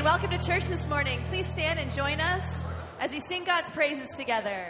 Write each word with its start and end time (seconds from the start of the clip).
and 0.00 0.06
welcome 0.06 0.30
to 0.30 0.42
church 0.42 0.66
this 0.66 0.88
morning. 0.88 1.20
Please 1.26 1.44
stand 1.44 1.78
and 1.78 1.92
join 1.92 2.20
us 2.20 2.64
as 3.00 3.12
we 3.12 3.20
sing 3.20 3.44
God's 3.44 3.68
praises 3.68 4.08
together. 4.16 4.69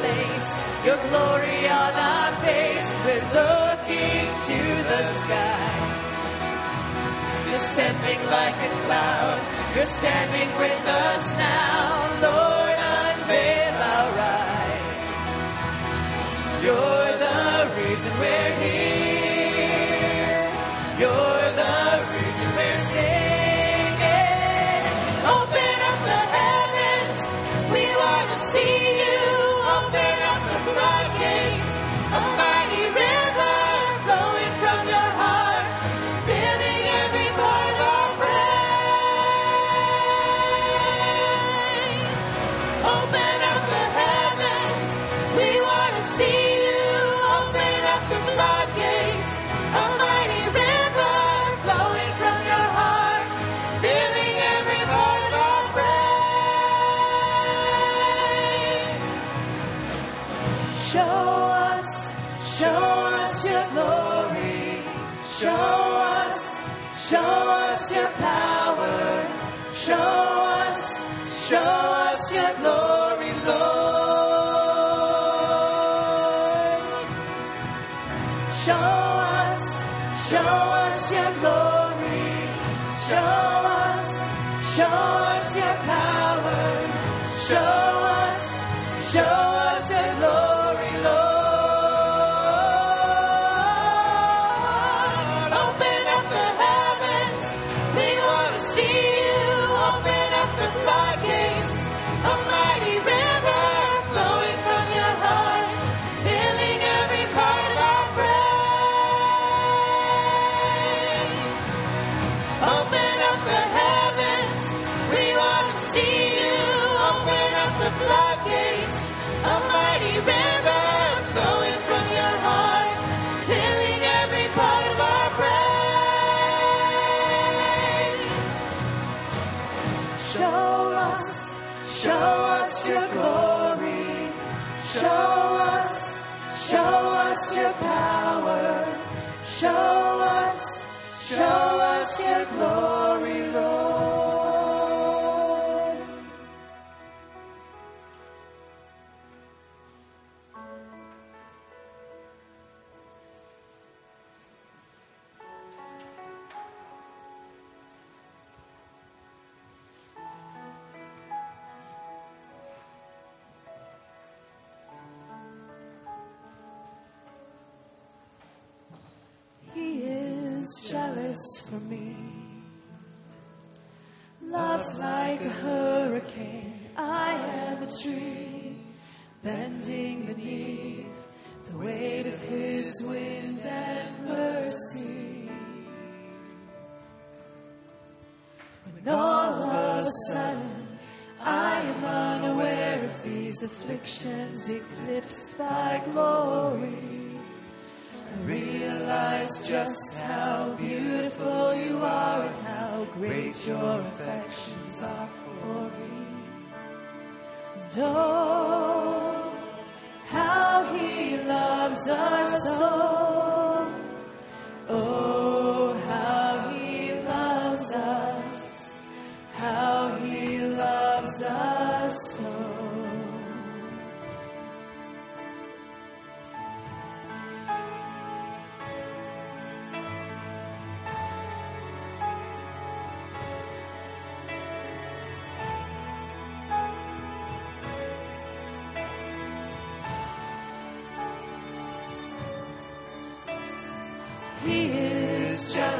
place. 0.00 0.50
Your 0.86 0.98
glory 1.08 1.60
on 1.68 1.92
our 2.10 2.32
face. 2.44 2.90
We're 3.04 3.28
looking 3.40 4.26
to 4.48 4.58
the 4.90 5.02
sky. 5.22 5.70
Descending 7.52 8.22
like 8.36 8.58
a 8.68 8.70
cloud. 8.84 9.38
You're 9.74 9.92
standing 10.00 10.50
with 10.58 10.84
us 10.88 11.24
now, 11.36 12.22
Lord. 12.22 12.49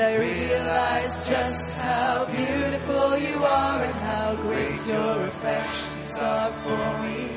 and 0.00 0.06
I 0.06 0.16
realize 0.16 1.28
just 1.28 1.76
how 1.78 2.24
beautiful 2.26 3.18
you 3.18 3.42
are 3.42 3.82
and 3.82 3.94
how 3.94 4.36
great 4.36 4.86
your 4.86 5.22
affections 5.24 6.18
are 6.18 6.52
for 6.52 7.02
me. 7.02 7.30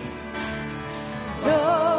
Don't. 1.43 1.90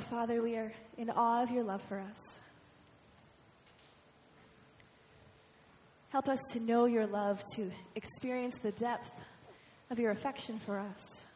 Abba 0.00 0.08
Father, 0.08 0.42
we 0.42 0.56
are 0.56 0.72
in 0.96 1.10
awe 1.10 1.42
of 1.42 1.50
your 1.50 1.62
love 1.62 1.82
for 1.82 1.98
us. 1.98 2.40
Help 6.08 6.26
us 6.26 6.38
to 6.52 6.60
know 6.60 6.86
your 6.86 7.06
love, 7.06 7.42
to 7.56 7.70
experience 7.96 8.58
the 8.60 8.72
depth 8.72 9.10
of 9.90 9.98
your 9.98 10.10
affection 10.10 10.58
for 10.58 10.78
us, 10.78 11.26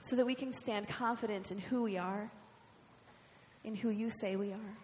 so 0.00 0.16
that 0.16 0.24
we 0.24 0.34
can 0.34 0.50
stand 0.50 0.88
confident 0.88 1.50
in 1.50 1.58
who 1.58 1.82
we 1.82 1.98
are, 1.98 2.30
in 3.64 3.74
who 3.74 3.90
you 3.90 4.08
say 4.08 4.36
we 4.36 4.52
are. 4.52 4.76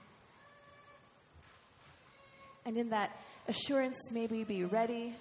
And 2.67 2.77
in 2.77 2.91
that 2.91 3.19
assurance, 3.49 3.97
may 4.13 4.27
we 4.27 4.45
be 4.45 4.65
ready 4.65 5.15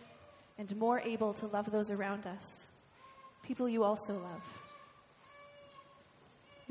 and 0.57 0.75
more 0.75 0.99
able 0.99 1.33
to 1.35 1.47
love 1.47 1.71
those 1.71 1.91
around 1.91 2.27
us, 2.27 2.67
people 3.41 3.69
you 3.69 3.85
also 3.85 4.15
love. 4.15 4.62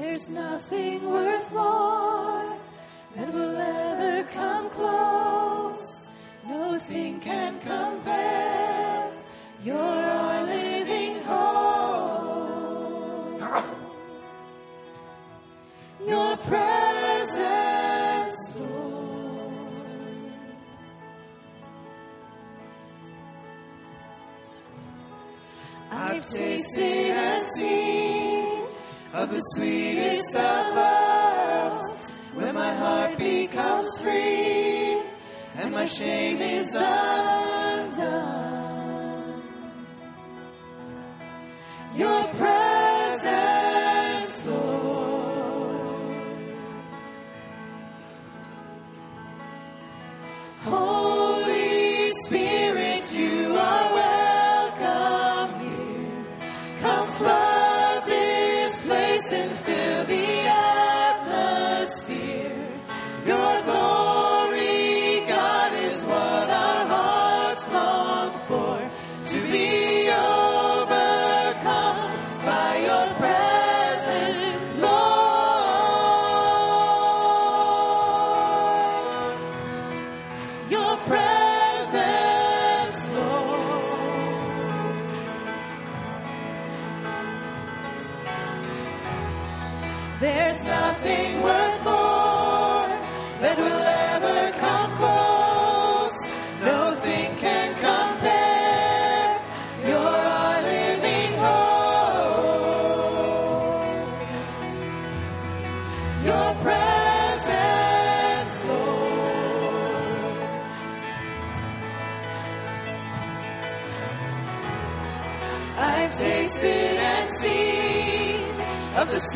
There's 0.00 0.28
nothing 0.28 1.10
worth 1.10 1.50
the 29.30 29.40
sweetest 29.54 30.34
of 30.36 30.74
loves, 30.74 32.10
when 32.34 32.54
my 32.54 32.74
heart 32.74 33.18
becomes 33.18 34.00
free 34.00 35.00
and 35.56 35.72
my 35.72 35.84
shame 35.84 36.38
is 36.38 36.74
undone. 36.74 37.37
Place 59.30 59.77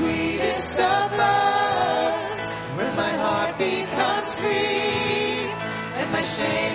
sweetest 0.03 0.81
of 0.81 1.05
loves, 1.17 2.35
when 2.77 2.91
my 2.97 3.13
heart 3.23 3.57
becomes 3.57 4.29
free 4.41 5.47
and 6.01 6.13
my 6.13 6.23
shame 6.23 6.72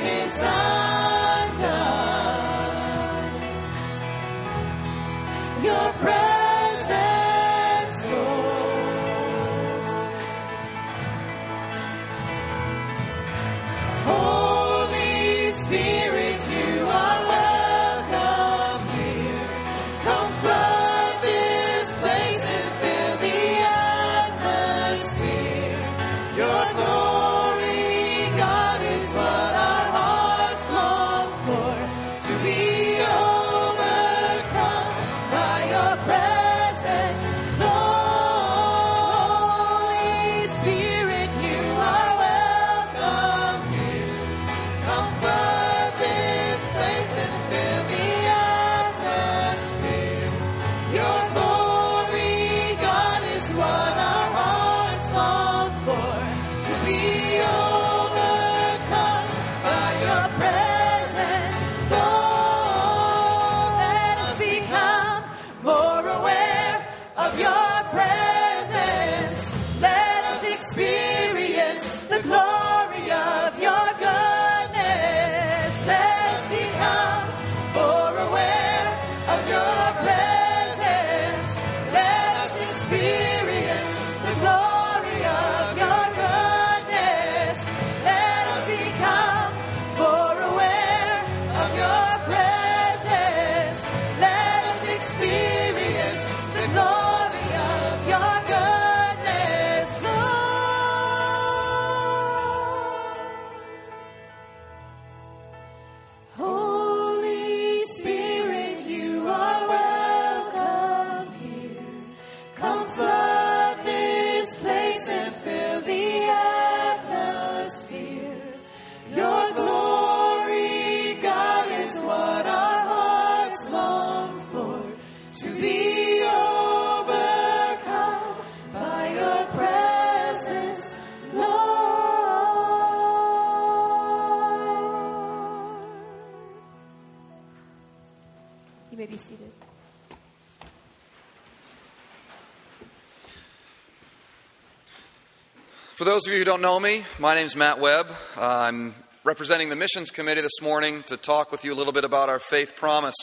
those 146.18 146.26
of 146.26 146.34
you 146.34 146.40
who 146.40 146.46
don't 146.46 146.64
know 146.64 146.80
me, 146.80 147.06
my 147.20 147.36
name 147.36 147.46
is 147.46 147.56
Matt 147.56 147.80
Webb. 147.80 148.10
Uh, 148.36 148.42
I'm 148.42 148.96
representing 149.24 149.70
the 149.70 149.76
Missions 149.76 150.10
Committee 150.10 150.42
this 150.42 150.64
morning 150.64 151.04
to 151.04 151.16
talk 151.16 151.52
with 151.52 151.64
you 151.64 151.72
a 151.72 151.76
little 151.76 151.94
bit 151.94 152.04
about 152.04 152.28
our 152.28 152.40
Faith 152.40 152.76
Promise 152.76 153.14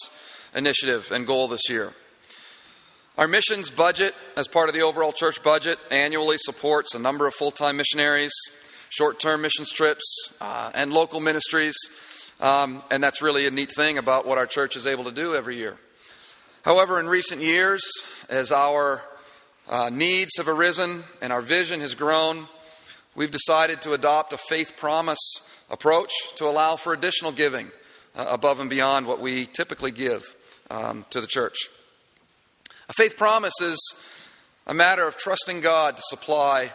initiative 0.54 1.10
and 1.10 1.26
goal 1.26 1.48
this 1.48 1.68
year. 1.68 1.92
Our 3.18 3.26
missions 3.26 3.68
budget, 3.68 4.14
as 4.36 4.46
part 4.46 4.68
of 4.68 4.76
the 4.76 4.82
overall 4.82 5.10
church 5.10 5.42
budget, 5.42 5.80
annually 5.90 6.36
supports 6.38 6.94
a 6.94 7.00
number 7.00 7.26
of 7.26 7.34
full 7.34 7.50
time 7.50 7.76
missionaries, 7.78 8.32
short 8.90 9.18
term 9.18 9.42
missions 9.42 9.72
trips, 9.72 10.04
uh, 10.40 10.70
and 10.72 10.92
local 10.92 11.18
ministries. 11.18 11.74
Um, 12.40 12.80
and 12.92 13.02
that's 13.02 13.20
really 13.20 13.44
a 13.48 13.50
neat 13.50 13.72
thing 13.74 13.98
about 13.98 14.24
what 14.24 14.38
our 14.38 14.46
church 14.46 14.76
is 14.76 14.86
able 14.86 15.02
to 15.02 15.12
do 15.12 15.34
every 15.34 15.56
year. 15.56 15.78
However, 16.64 17.00
in 17.00 17.08
recent 17.08 17.42
years, 17.42 17.82
as 18.28 18.52
our 18.52 19.02
uh, 19.68 19.90
needs 19.90 20.36
have 20.36 20.46
arisen 20.46 21.02
and 21.20 21.32
our 21.32 21.40
vision 21.40 21.80
has 21.80 21.96
grown, 21.96 22.46
we've 23.14 23.30
decided 23.30 23.80
to 23.82 23.92
adopt 23.92 24.32
a 24.32 24.38
faith 24.38 24.76
promise 24.76 25.40
approach 25.70 26.12
to 26.36 26.46
allow 26.46 26.76
for 26.76 26.92
additional 26.92 27.32
giving 27.32 27.70
uh, 28.14 28.26
above 28.30 28.60
and 28.60 28.70
beyond 28.70 29.06
what 29.06 29.20
we 29.20 29.46
typically 29.46 29.90
give 29.90 30.22
um, 30.70 31.04
to 31.10 31.20
the 31.20 31.26
church. 31.26 31.56
A 32.88 32.92
faith 32.92 33.16
promise 33.16 33.60
is 33.60 33.78
a 34.66 34.74
matter 34.74 35.06
of 35.06 35.16
trusting 35.16 35.60
God 35.60 35.96
to 35.96 36.02
supply 36.04 36.72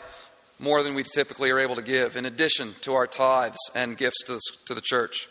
more 0.59 0.83
than 0.83 0.93
we 0.93 1.03
typically 1.03 1.51
are 1.51 1.59
able 1.59 1.75
to 1.75 1.81
give, 1.81 2.15
in 2.15 2.25
addition 2.25 2.75
to 2.81 2.93
our 2.93 3.07
tithes 3.07 3.57
and 3.73 3.97
gifts 3.97 4.23
to 4.25 4.33
the, 4.33 4.41
to 4.65 4.73
the 4.73 4.81
church. 4.81 5.27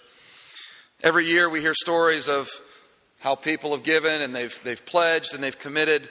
Every 1.03 1.27
year 1.27 1.49
we 1.49 1.61
hear 1.61 1.75
stories 1.75 2.29
of 2.29 2.49
how 3.21 3.35
people 3.35 3.73
have 3.73 3.83
given 3.83 4.23
and 4.23 4.35
they've, 4.35 4.59
they've 4.65 4.85
pledged 4.85 5.35
and 5.35 5.43
they've 5.43 5.59
committed 5.59 6.09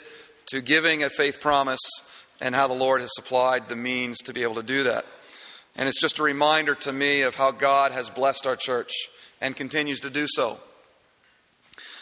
to 0.47 0.61
giving 0.61 1.03
a 1.03 1.09
faith 1.09 1.41
promise 1.41 1.81
and 2.41 2.53
how 2.53 2.67
the 2.67 2.73
Lord 2.73 3.01
has 3.01 3.11
supplied 3.15 3.69
the 3.69 3.75
means 3.75 4.17
to 4.19 4.33
be 4.33 4.43
able 4.43 4.55
to 4.55 4.63
do 4.63 4.83
that. 4.83 5.05
And 5.75 5.87
it's 5.87 6.01
just 6.01 6.19
a 6.19 6.23
reminder 6.23 6.75
to 6.75 6.91
me 6.91 7.21
of 7.21 7.35
how 7.35 7.51
God 7.51 7.91
has 7.91 8.09
blessed 8.09 8.47
our 8.47 8.55
church 8.55 8.91
and 9.41 9.55
continues 9.55 9.99
to 10.01 10.09
do 10.09 10.25
so. 10.27 10.59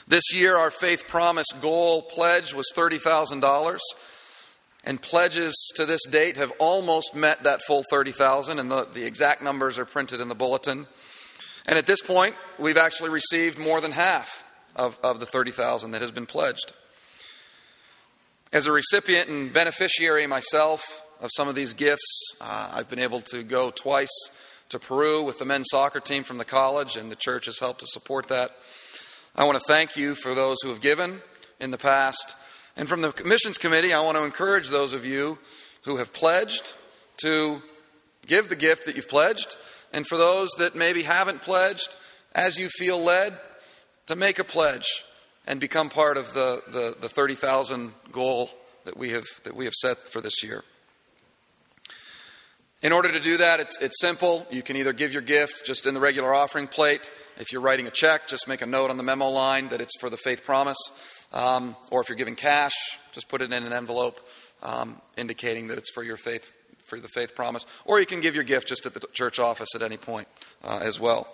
This 0.08 0.34
year, 0.34 0.56
our 0.56 0.72
faith 0.72 1.08
promise 1.08 1.48
goal 1.62 2.02
pledge 2.02 2.54
was 2.54 2.72
$30,000. 2.76 3.80
And 4.88 5.02
pledges 5.02 5.56
to 5.78 5.86
this 5.88 6.06
date 6.06 6.38
have 6.38 6.52
almost 6.60 7.16
met 7.16 7.44
that 7.44 7.64
full 7.64 7.84
30,000, 7.90 8.60
and 8.60 8.70
the, 8.70 8.86
the 8.86 9.04
exact 9.04 9.42
numbers 9.42 9.80
are 9.80 9.86
printed 9.86 10.22
in 10.22 10.28
the 10.28 10.36
bulletin. 10.36 10.86
And 11.66 11.80
at 11.80 11.88
this 11.88 12.02
point, 12.02 12.36
we've 12.60 12.78
actually 12.78 13.10
received 13.10 13.58
more 13.58 13.82
than 13.82 13.92
half 13.92 14.44
of, 14.76 15.00
of 15.04 15.20
the 15.20 15.26
30,000 15.26 15.90
that 15.92 16.02
has 16.02 16.12
been 16.12 16.28
pledged. 16.28 16.74
As 18.56 18.68
a 18.68 18.72
recipient 18.72 19.28
and 19.28 19.52
beneficiary 19.52 20.28
myself 20.28 21.04
of 21.20 21.30
some 21.36 21.50
of 21.50 21.56
these 21.56 21.74
gifts, 21.74 22.38
uh, 22.40 22.72
I've 22.72 22.90
been 22.90 23.00
able 23.00 23.20
to 23.24 23.44
go 23.44 23.70
twice 23.70 24.10
to 24.70 24.80
Peru 24.80 25.24
with 25.24 25.40
the 25.40 25.46
men's 25.46 25.68
soccer 25.72 26.00
team 26.00 26.24
from 26.24 26.38
the 26.38 26.46
college, 26.46 26.96
and 26.96 27.12
the 27.12 27.18
church 27.18 27.48
has 27.48 27.60
helped 27.60 27.82
to 27.82 27.88
support 27.88 28.30
that. 28.30 28.52
I 29.36 29.44
want 29.44 29.58
to 29.58 29.64
thank 29.68 29.98
you 29.98 30.16
for 30.16 30.34
those 30.34 30.56
who 30.64 30.70
have 30.70 30.80
given 30.80 31.20
in 31.60 31.72
the 31.72 31.78
past. 31.78 32.38
And 32.78 32.88
from 32.88 33.02
the 33.02 33.14
missions 33.26 33.58
committee, 33.58 33.92
I 33.92 34.00
want 34.00 34.16
to 34.16 34.24
encourage 34.24 34.70
those 34.70 34.94
of 34.94 35.06
you 35.06 35.38
who 35.84 35.98
have 35.98 36.14
pledged 36.14 36.76
to 37.24 37.62
give 38.26 38.48
the 38.48 38.56
gift 38.56 38.86
that 38.86 38.96
you've 38.96 39.10
pledged. 39.10 39.58
And 39.92 40.08
for 40.08 40.16
those 40.16 40.50
that 40.60 40.76
maybe 40.76 41.04
haven't 41.04 41.42
pledged, 41.42 41.98
as 42.34 42.58
you 42.58 42.70
feel 42.70 43.04
led, 43.04 43.38
to 44.06 44.16
make 44.16 44.40
a 44.40 44.46
pledge 44.46 45.04
and 45.48 45.60
become 45.60 45.90
part 45.90 46.18
of 46.18 46.34
the, 46.34 46.64
the, 46.68 46.96
the 47.00 47.10
30,000 47.10 47.94
goal 48.16 48.50
that 48.86 48.98
we, 48.98 49.10
have, 49.12 49.26
that 49.44 49.56
we 49.56 49.66
have 49.66 49.74
set 49.74 49.98
for 50.08 50.22
this 50.22 50.42
year. 50.42 50.64
In 52.82 52.92
order 52.92 53.12
to 53.12 53.20
do 53.20 53.38
that, 53.38 53.60
it's, 53.60 53.80
it's 53.82 54.00
simple. 54.00 54.48
You 54.50 54.62
can 54.62 54.76
either 54.78 54.94
give 54.94 55.12
your 55.12 55.22
gift 55.22 55.66
just 55.66 55.86
in 55.86 55.94
the 55.94 56.00
regular 56.00 56.34
offering 56.34 56.68
plate. 56.68 57.10
If 57.38 57.52
you're 57.52 57.62
writing 57.62 57.88
a 57.88 57.92
check, 57.92 58.28
just 58.28 58.48
make 58.48 58.62
a 58.62 58.66
note 58.66 58.90
on 58.90 58.98
the 58.98 59.04
memo 59.04 59.28
line 59.30 59.70
that 59.70 59.82
it's 59.82 60.00
for 60.00 60.10
the 60.10 60.18
faith 60.18 60.44
promise. 60.46 60.78
Um, 61.34 61.76
or 61.92 62.02
if 62.02 62.10
you're 62.10 62.18
giving 62.18 62.36
cash, 62.36 62.74
just 63.12 63.28
put 63.28 63.42
it 63.42 63.52
in 63.52 63.64
an 63.64 63.74
envelope 63.74 64.20
um, 64.64 65.02
indicating 65.18 65.68
that 65.68 65.78
it's 65.78 65.92
for 65.92 66.04
your 66.04 66.18
faith, 66.18 66.54
for 66.86 67.00
the 67.00 67.08
faith 67.08 67.36
promise. 67.36 67.66
Or 67.86 68.00
you 68.00 68.06
can 68.06 68.22
give 68.22 68.36
your 68.36 68.44
gift 68.44 68.68
just 68.68 68.86
at 68.86 68.94
the 68.94 69.02
church 69.12 69.40
office 69.40 69.76
at 69.76 69.82
any 69.82 69.98
point 69.98 70.28
uh, 70.64 70.80
as 70.82 71.00
well. 71.00 71.28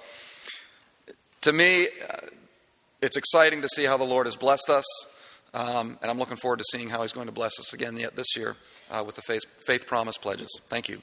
To 1.41 1.53
me, 1.53 1.87
uh, 1.87 2.27
it's 3.01 3.17
exciting 3.17 3.61
to 3.61 3.67
see 3.67 3.83
how 3.83 3.97
the 3.97 4.05
Lord 4.05 4.25
has 4.25 4.35
blessed 4.35 4.69
us. 4.69 4.85
Um, 5.53 5.97
and 6.01 6.09
I'm 6.09 6.17
looking 6.17 6.37
forward 6.37 6.59
to 6.59 6.65
seeing 6.71 6.87
how 6.87 7.01
He's 7.01 7.11
going 7.11 7.27
to 7.27 7.33
bless 7.33 7.59
us 7.59 7.73
again 7.73 7.95
this 7.95 8.37
year 8.37 8.55
uh, 8.89 9.03
with 9.05 9.15
the 9.15 9.21
faith, 9.21 9.43
faith 9.65 9.85
promise 9.85 10.17
pledges. 10.17 10.49
Thank 10.69 10.87
you. 10.87 11.01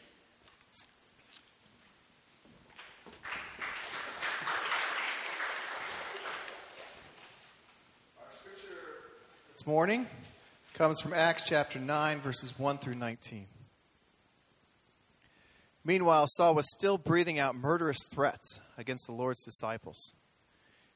This 9.53 9.67
morning 9.67 10.07
comes 10.73 11.01
from 11.01 11.13
Acts 11.13 11.47
chapter 11.49 11.79
9, 11.79 12.21
verses 12.21 12.59
1 12.59 12.79
through 12.79 12.95
19. 12.95 13.47
Meanwhile, 15.85 16.27
Saul 16.29 16.55
was 16.55 16.71
still 16.71 16.97
breathing 16.97 17.39
out 17.39 17.57
murderous 17.57 17.99
threats 18.11 18.61
against 18.77 19.07
the 19.07 19.13
Lord's 19.13 19.45
disciples. 19.45 20.13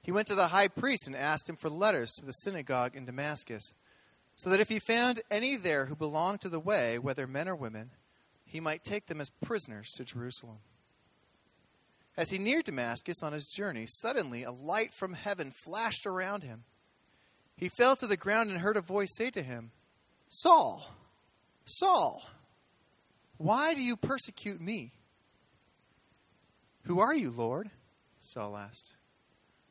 He 0.02 0.12
went 0.12 0.26
to 0.28 0.34
the 0.34 0.48
high 0.48 0.68
priest 0.68 1.06
and 1.06 1.14
asked 1.14 1.48
him 1.48 1.56
for 1.56 1.70
letters 1.70 2.12
to 2.14 2.26
the 2.26 2.32
synagogue 2.32 2.96
in 2.96 3.04
Damascus, 3.04 3.72
so 4.34 4.50
that 4.50 4.60
if 4.60 4.68
he 4.68 4.78
found 4.78 5.22
any 5.30 5.56
there 5.56 5.86
who 5.86 5.94
belonged 5.94 6.40
to 6.40 6.48
the 6.48 6.60
way, 6.60 6.98
whether 6.98 7.26
men 7.26 7.48
or 7.48 7.54
women, 7.54 7.90
he 8.44 8.60
might 8.60 8.82
take 8.82 9.06
them 9.06 9.20
as 9.20 9.30
prisoners 9.30 9.90
to 9.92 10.04
Jerusalem. 10.04 10.58
As 12.16 12.30
he 12.30 12.38
neared 12.38 12.64
Damascus 12.64 13.22
on 13.22 13.32
his 13.32 13.46
journey, 13.46 13.86
suddenly 13.86 14.42
a 14.42 14.50
light 14.50 14.92
from 14.92 15.14
heaven 15.14 15.50
flashed 15.50 16.06
around 16.06 16.42
him. 16.42 16.64
He 17.56 17.68
fell 17.68 17.96
to 17.96 18.06
the 18.06 18.16
ground 18.16 18.50
and 18.50 18.58
heard 18.58 18.76
a 18.76 18.82
voice 18.82 19.14
say 19.16 19.30
to 19.30 19.42
him, 19.42 19.70
Saul, 20.28 20.86
Saul, 21.64 22.22
why 23.36 23.74
do 23.74 23.82
you 23.82 23.96
persecute 23.96 24.60
me? 24.60 24.92
Who 26.84 27.00
are 27.00 27.14
you, 27.14 27.30
Lord? 27.30 27.70
Saul 28.20 28.56
asked. 28.56 28.92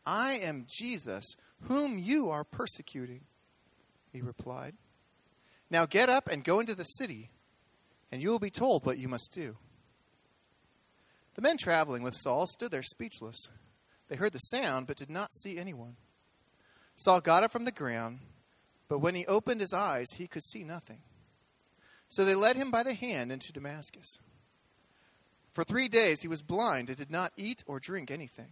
I 0.05 0.33
am 0.33 0.65
Jesus, 0.67 1.35
whom 1.61 1.97
you 1.97 2.29
are 2.29 2.43
persecuting, 2.43 3.21
he 4.11 4.21
replied. 4.21 4.75
Now 5.69 5.85
get 5.85 6.09
up 6.09 6.27
and 6.27 6.43
go 6.43 6.59
into 6.59 6.75
the 6.75 6.83
city, 6.83 7.31
and 8.11 8.21
you 8.21 8.29
will 8.29 8.39
be 8.39 8.49
told 8.49 8.85
what 8.85 8.97
you 8.97 9.07
must 9.07 9.31
do. 9.31 9.57
The 11.35 11.41
men 11.41 11.57
traveling 11.57 12.03
with 12.03 12.15
Saul 12.15 12.45
stood 12.47 12.71
there 12.71 12.83
speechless. 12.83 13.47
They 14.09 14.17
heard 14.17 14.33
the 14.33 14.39
sound, 14.39 14.87
but 14.87 14.97
did 14.97 15.09
not 15.09 15.33
see 15.33 15.57
anyone. 15.57 15.95
Saul 16.97 17.21
got 17.21 17.43
up 17.43 17.51
from 17.51 17.65
the 17.65 17.71
ground, 17.71 18.19
but 18.89 18.99
when 18.99 19.15
he 19.15 19.25
opened 19.25 19.61
his 19.61 19.73
eyes, 19.73 20.11
he 20.17 20.27
could 20.27 20.43
see 20.43 20.63
nothing. 20.63 20.99
So 22.09 22.25
they 22.25 22.35
led 22.35 22.57
him 22.57 22.71
by 22.71 22.83
the 22.83 22.93
hand 22.93 23.31
into 23.31 23.53
Damascus. 23.53 24.19
For 25.51 25.63
three 25.63 25.87
days 25.87 26.21
he 26.21 26.27
was 26.27 26.41
blind 26.41 26.89
and 26.89 26.97
did 26.97 27.09
not 27.09 27.31
eat 27.37 27.63
or 27.65 27.79
drink 27.79 28.11
anything. 28.11 28.51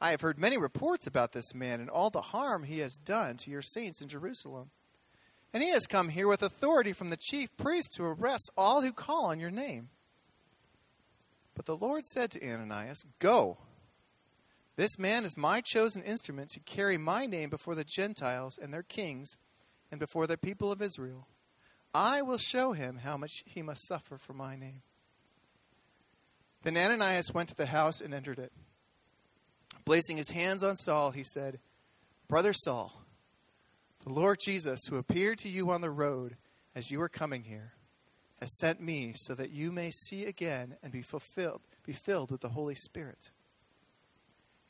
I 0.00 0.10
have 0.10 0.20
heard 0.20 0.38
many 0.38 0.58
reports 0.58 1.06
about 1.06 1.32
this 1.32 1.54
man 1.54 1.80
and 1.80 1.88
all 1.88 2.10
the 2.10 2.20
harm 2.20 2.64
he 2.64 2.80
has 2.80 2.96
done 2.98 3.36
to 3.38 3.50
your 3.50 3.62
saints 3.62 4.00
in 4.00 4.08
Jerusalem. 4.08 4.70
And 5.52 5.62
he 5.62 5.70
has 5.70 5.86
come 5.86 6.10
here 6.10 6.28
with 6.28 6.42
authority 6.42 6.92
from 6.92 7.10
the 7.10 7.16
chief 7.16 7.56
priest 7.56 7.94
to 7.94 8.04
arrest 8.04 8.50
all 8.56 8.82
who 8.82 8.92
call 8.92 9.26
on 9.26 9.40
your 9.40 9.50
name. 9.50 9.88
But 11.54 11.64
the 11.64 11.76
Lord 11.76 12.04
said 12.04 12.30
to 12.32 12.46
Ananias, 12.46 13.04
Go 13.18 13.58
this 14.76 14.98
man 14.98 15.24
is 15.24 15.38
my 15.38 15.62
chosen 15.62 16.02
instrument 16.02 16.50
to 16.50 16.60
carry 16.60 16.98
my 16.98 17.24
name 17.24 17.48
before 17.48 17.74
the 17.74 17.84
Gentiles 17.84 18.58
and 18.58 18.72
their 18.72 18.82
kings 18.82 19.36
and 19.90 19.98
before 19.98 20.26
the 20.26 20.36
people 20.36 20.70
of 20.70 20.82
Israel. 20.82 21.26
I 21.94 22.20
will 22.20 22.36
show 22.36 22.72
him 22.72 22.98
how 22.98 23.16
much 23.16 23.42
he 23.46 23.62
must 23.62 23.86
suffer 23.86 24.18
for 24.18 24.34
my 24.34 24.54
name. 24.54 24.82
Then 26.62 26.76
Ananias 26.76 27.32
went 27.32 27.48
to 27.48 27.56
the 27.56 27.66
house 27.66 28.02
and 28.02 28.12
entered 28.12 28.38
it. 28.38 28.52
Placing 29.86 30.16
his 30.16 30.30
hands 30.30 30.64
on 30.64 30.76
Saul, 30.76 31.12
he 31.12 31.22
said, 31.22 31.60
Brother 32.28 32.52
Saul, 32.52 33.04
The 34.04 34.12
Lord 34.12 34.38
Jesus, 34.44 34.80
who 34.86 34.96
appeared 34.96 35.38
to 35.38 35.48
you 35.48 35.70
on 35.70 35.80
the 35.80 35.90
road 35.90 36.36
as 36.74 36.90
you 36.90 36.98
were 36.98 37.08
coming 37.08 37.44
here, 37.44 37.72
has 38.40 38.58
sent 38.58 38.80
me 38.80 39.12
so 39.14 39.32
that 39.34 39.50
you 39.50 39.70
may 39.70 39.92
see 39.92 40.26
again 40.26 40.76
and 40.82 40.92
be 40.92 41.02
fulfilled, 41.02 41.62
be 41.84 41.92
filled 41.92 42.32
with 42.32 42.40
the 42.40 42.48
Holy 42.48 42.74
Spirit. 42.74 43.30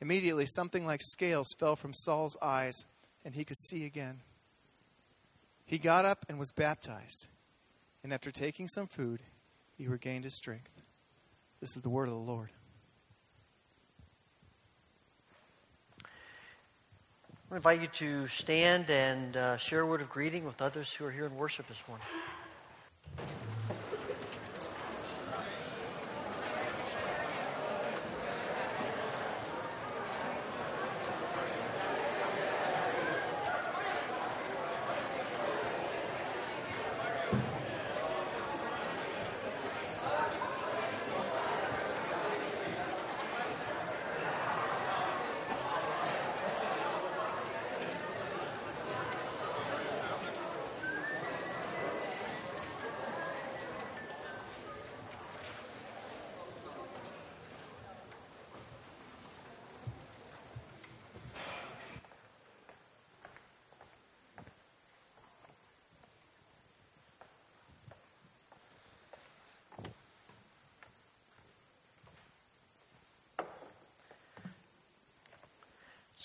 Immediately, 0.02 0.44
something 0.46 0.84
like 0.84 1.00
scales 1.02 1.48
fell 1.58 1.76
from 1.76 1.94
Saul's 1.94 2.36
eyes, 2.42 2.84
and 3.24 3.34
he 3.34 3.44
could 3.44 3.56
see 3.56 3.86
again. 3.86 4.20
He 5.64 5.78
got 5.78 6.04
up 6.04 6.26
and 6.28 6.38
was 6.38 6.52
baptized, 6.52 7.26
and 8.04 8.12
after 8.12 8.30
taking 8.30 8.68
some 8.68 8.86
food, 8.86 9.22
he 9.78 9.88
regained 9.88 10.24
his 10.24 10.36
strength. 10.36 10.82
This 11.60 11.74
is 11.74 11.82
the 11.82 11.88
word 11.88 12.08
of 12.08 12.14
the 12.14 12.20
Lord. 12.20 12.50
I 17.48 17.54
invite 17.54 17.80
you 17.80 17.86
to 17.86 18.26
stand 18.26 18.90
and 18.90 19.36
uh, 19.36 19.56
share 19.56 19.82
a 19.82 19.86
word 19.86 20.00
of 20.00 20.10
greeting 20.10 20.44
with 20.44 20.60
others 20.60 20.92
who 20.92 21.04
are 21.04 21.12
here 21.12 21.26
in 21.26 21.36
worship 21.36 21.68
this 21.68 21.80
morning. 21.86 22.04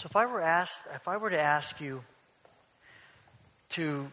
So 0.01 0.07
if 0.07 0.15
I 0.15 0.25
were 0.25 0.41
asked, 0.41 0.81
if 0.95 1.07
I 1.07 1.17
were 1.17 1.29
to 1.29 1.39
ask 1.39 1.79
you 1.79 2.03
to 3.69 4.11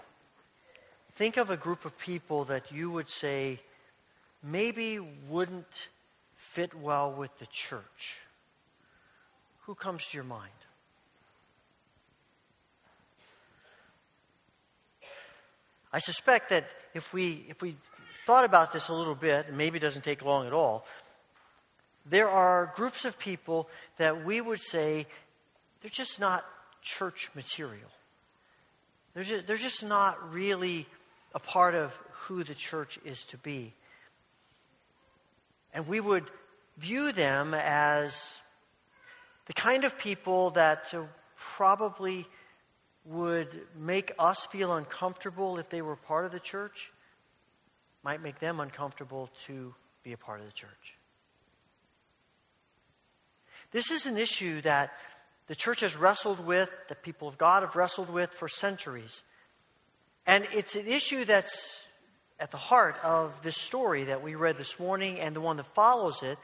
think 1.15 1.39
of 1.39 1.49
a 1.49 1.57
group 1.57 1.87
of 1.87 1.97
people 1.97 2.45
that 2.45 2.71
you 2.71 2.91
would 2.91 3.09
say 3.09 3.59
maybe 4.43 4.99
wouldn't 4.99 5.89
fit 6.37 6.75
well 6.75 7.11
with 7.11 7.39
the 7.39 7.47
church, 7.47 8.19
who 9.61 9.75
comes 9.75 10.07
to 10.09 10.19
your 10.19 10.25
mind? 10.25 10.51
I 15.91 16.01
suspect 16.01 16.51
that 16.51 16.69
if 16.93 17.15
we 17.15 17.47
if 17.49 17.63
we 17.63 17.79
thought 18.27 18.45
about 18.45 18.75
this 18.75 18.89
a 18.89 18.95
little 18.95 19.15
bit, 19.15 19.47
and 19.49 19.57
maybe 19.57 19.79
it 19.79 19.81
doesn't 19.81 20.05
take 20.05 20.23
long 20.23 20.47
at 20.47 20.53
all, 20.53 20.85
there 22.05 22.29
are 22.29 22.75
groups 22.77 23.07
of 23.07 23.19
people 23.19 23.71
that 23.97 24.23
we 24.27 24.43
would 24.43 24.61
say 24.61 25.07
they're 25.81 25.91
just 25.91 26.21
not 26.21 26.45
church 26.83 27.31
material. 27.35 27.91
They're 29.15 29.23
just, 29.23 29.47
they're 29.47 29.57
just 29.57 29.85
not 29.85 30.33
really 30.33 30.87
a 31.35 31.39
part 31.39 31.75
of 31.75 31.93
who 32.13 32.45
the 32.45 32.55
church 32.55 32.99
is 33.05 33.25
to 33.25 33.37
be. 33.39 33.73
And 35.73 35.87
we 35.87 36.01
would 36.01 36.25
view 36.79 37.13
them 37.13 37.55
as 37.55 38.39
the 39.47 39.53
kind 39.53 39.85
of 39.85 39.99
people 39.99 40.51
that 40.51 40.93
uh, 40.95 41.03
probably 41.37 42.27
would 43.05 43.49
make 43.77 44.13
us 44.19 44.47
feel 44.47 44.75
uncomfortable 44.75 45.59
if 45.59 45.69
they 45.71 45.83
were 45.83 45.97
part 45.97 46.25
of 46.25 46.33
the 46.33 46.41
church, 46.41 46.93
might 48.03 48.23
make 48.23 48.39
them 48.39 48.61
uncomfortable 48.61 49.31
to 49.47 49.75
be 50.03 50.13
a 50.13 50.17
part 50.17 50.41
of 50.41 50.47
the 50.47 50.53
church. 50.53 50.97
This 53.71 53.91
is 53.91 54.07
an 54.07 54.17
issue 54.17 54.61
that 54.63 54.93
the 55.49 55.57
church 55.57 55.81
has 55.81 55.97
wrestled 55.97 56.45
with, 56.45 56.71
the 56.89 56.95
people 56.95 57.27
of 57.27 57.39
God 57.39 57.63
have 57.63 57.75
wrestled 57.75 58.11
with 58.11 58.31
for 58.33 58.49
centuries. 58.49 59.23
And 60.27 60.47
it's 60.53 60.77
an 60.77 60.87
issue 60.87 61.25
that's 61.25 61.83
at 62.39 62.51
the 62.51 62.59
heart 62.59 62.97
of 63.03 63.33
this 63.43 63.57
story 63.57 64.05
that 64.05 64.23
we 64.23 64.35
read 64.35 64.59
this 64.59 64.79
morning 64.79 65.19
and 65.19 65.35
the 65.35 65.41
one 65.41 65.57
that 65.57 65.67
follows 65.75 66.23
it 66.23 66.39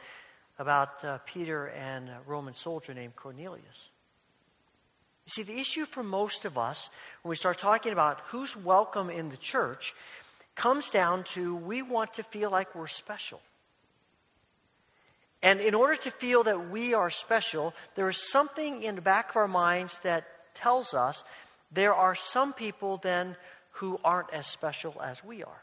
about 0.59 1.05
uh, 1.05 1.19
Peter 1.27 1.67
and 1.67 2.09
a 2.09 2.19
Roman 2.27 2.55
soldier 2.55 2.95
named 2.95 3.14
Cornelius. 3.14 3.88
You 5.27 5.31
see, 5.31 5.43
the 5.43 5.61
issue 5.61 5.85
for 5.85 6.03
most 6.03 6.45
of 6.45 6.59
us, 6.59 6.90
when 7.23 7.31
we 7.31 7.37
start 7.37 7.59
talking 7.59 7.93
about 7.93 8.21
who's 8.27 8.57
welcome 8.57 9.11
in 9.11 9.29
the 9.29 9.37
church, 9.37 9.95
comes 10.55 10.90
down 10.90 11.25
to 11.25 11.55
we 11.55 11.83
want 11.83 12.14
to 12.14 12.23
feel 12.23 12.51
like 12.51 12.75
we're 12.75 12.87
special. 12.87 13.40
And 15.44 15.61
in 15.61 15.74
order 15.74 15.94
to 15.94 16.11
feel 16.11 16.42
that 16.44 16.70
we 16.70 16.94
are 16.94 17.11
special, 17.11 17.74
there 17.96 18.09
is 18.09 18.30
something 18.30 18.83
in 18.83 18.94
the 18.94 19.02
back 19.02 19.30
of 19.30 19.37
our 19.37 19.46
minds 19.46 19.98
that 19.98 20.24
tells 20.54 20.94
us 20.94 21.22
there 21.70 21.92
are 21.92 22.14
some 22.14 22.54
people 22.54 22.96
then 22.96 23.37
who 23.72 24.00
aren't 24.02 24.33
as 24.33 24.46
special 24.46 25.00
as 25.02 25.22
we 25.22 25.44
are. 25.44 25.62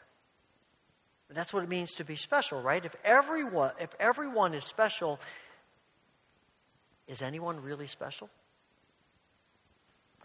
And 1.28 1.36
that's 1.36 1.52
what 1.52 1.64
it 1.64 1.68
means 1.68 1.94
to 1.94 2.04
be 2.04 2.14
special, 2.14 2.62
right? 2.62 2.84
If 2.84 2.94
everyone, 3.04 3.72
if 3.80 3.90
everyone 3.98 4.54
is 4.54 4.64
special, 4.64 5.18
is 7.08 7.20
anyone 7.20 7.60
really 7.60 7.88
special? 7.88 8.30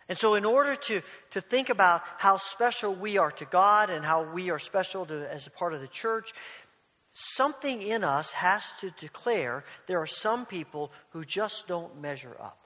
And 0.08 0.18
so, 0.18 0.36
in 0.36 0.46
order 0.46 0.76
to, 0.76 1.02
to 1.32 1.42
think 1.42 1.70
about 1.70 2.02
how 2.18 2.38
special 2.38 2.94
we 2.94 3.18
are 3.18 3.32
to 3.32 3.46
God 3.46 3.90
and 3.90 4.06
how 4.06 4.24
we 4.24 4.52
are 4.52 4.60
special 4.60 5.06
to, 5.08 5.30
as 5.34 5.48
a 5.48 5.50
part 5.50 5.74
of 5.74 5.82
the 5.82 5.88
church, 5.88 6.34
something 7.20 7.82
in 7.82 8.04
us 8.04 8.32
has 8.34 8.64
to 8.80 8.92
declare 8.92 9.64
there 9.88 10.00
are 10.00 10.06
some 10.08 10.46
people 10.46 10.92
who 11.10 11.26
just 11.26 11.68
don't 11.68 12.00
measure 12.00 12.36
up. 12.40 12.60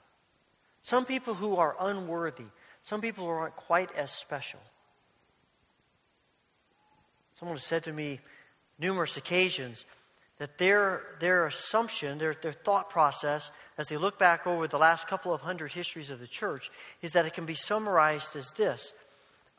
Some 0.81 1.05
people 1.05 1.33
who 1.33 1.55
are 1.55 1.77
unworthy. 1.79 2.45
Some 2.83 2.99
people 2.99 3.25
who 3.25 3.31
aren't 3.31 3.55
quite 3.55 3.95
as 3.95 4.11
special. 4.11 4.59
Someone 7.39 7.57
has 7.57 7.65
said 7.65 7.85
to 7.85 7.93
me 7.93 8.19
numerous 8.77 9.15
occasions 9.15 9.85
that 10.37 10.57
their, 10.57 11.01
their 11.21 11.45
assumption, 11.45 12.17
their, 12.17 12.33
their 12.33 12.51
thought 12.51 12.89
process, 12.89 13.51
as 13.77 13.87
they 13.87 13.95
look 13.97 14.19
back 14.19 14.45
over 14.47 14.67
the 14.67 14.77
last 14.77 15.07
couple 15.07 15.33
of 15.33 15.39
hundred 15.39 15.71
histories 15.71 16.09
of 16.09 16.19
the 16.19 16.27
church, 16.27 16.71
is 17.01 17.11
that 17.11 17.25
it 17.25 17.33
can 17.33 17.45
be 17.45 17.55
summarized 17.55 18.35
as 18.35 18.51
this 18.57 18.91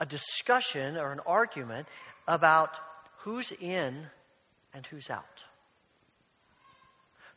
a 0.00 0.04
discussion 0.04 0.98
or 0.98 1.12
an 1.12 1.20
argument 1.24 1.86
about 2.28 2.78
who's 3.18 3.52
in 3.52 4.06
and 4.74 4.86
who's 4.86 5.10
out. 5.10 5.44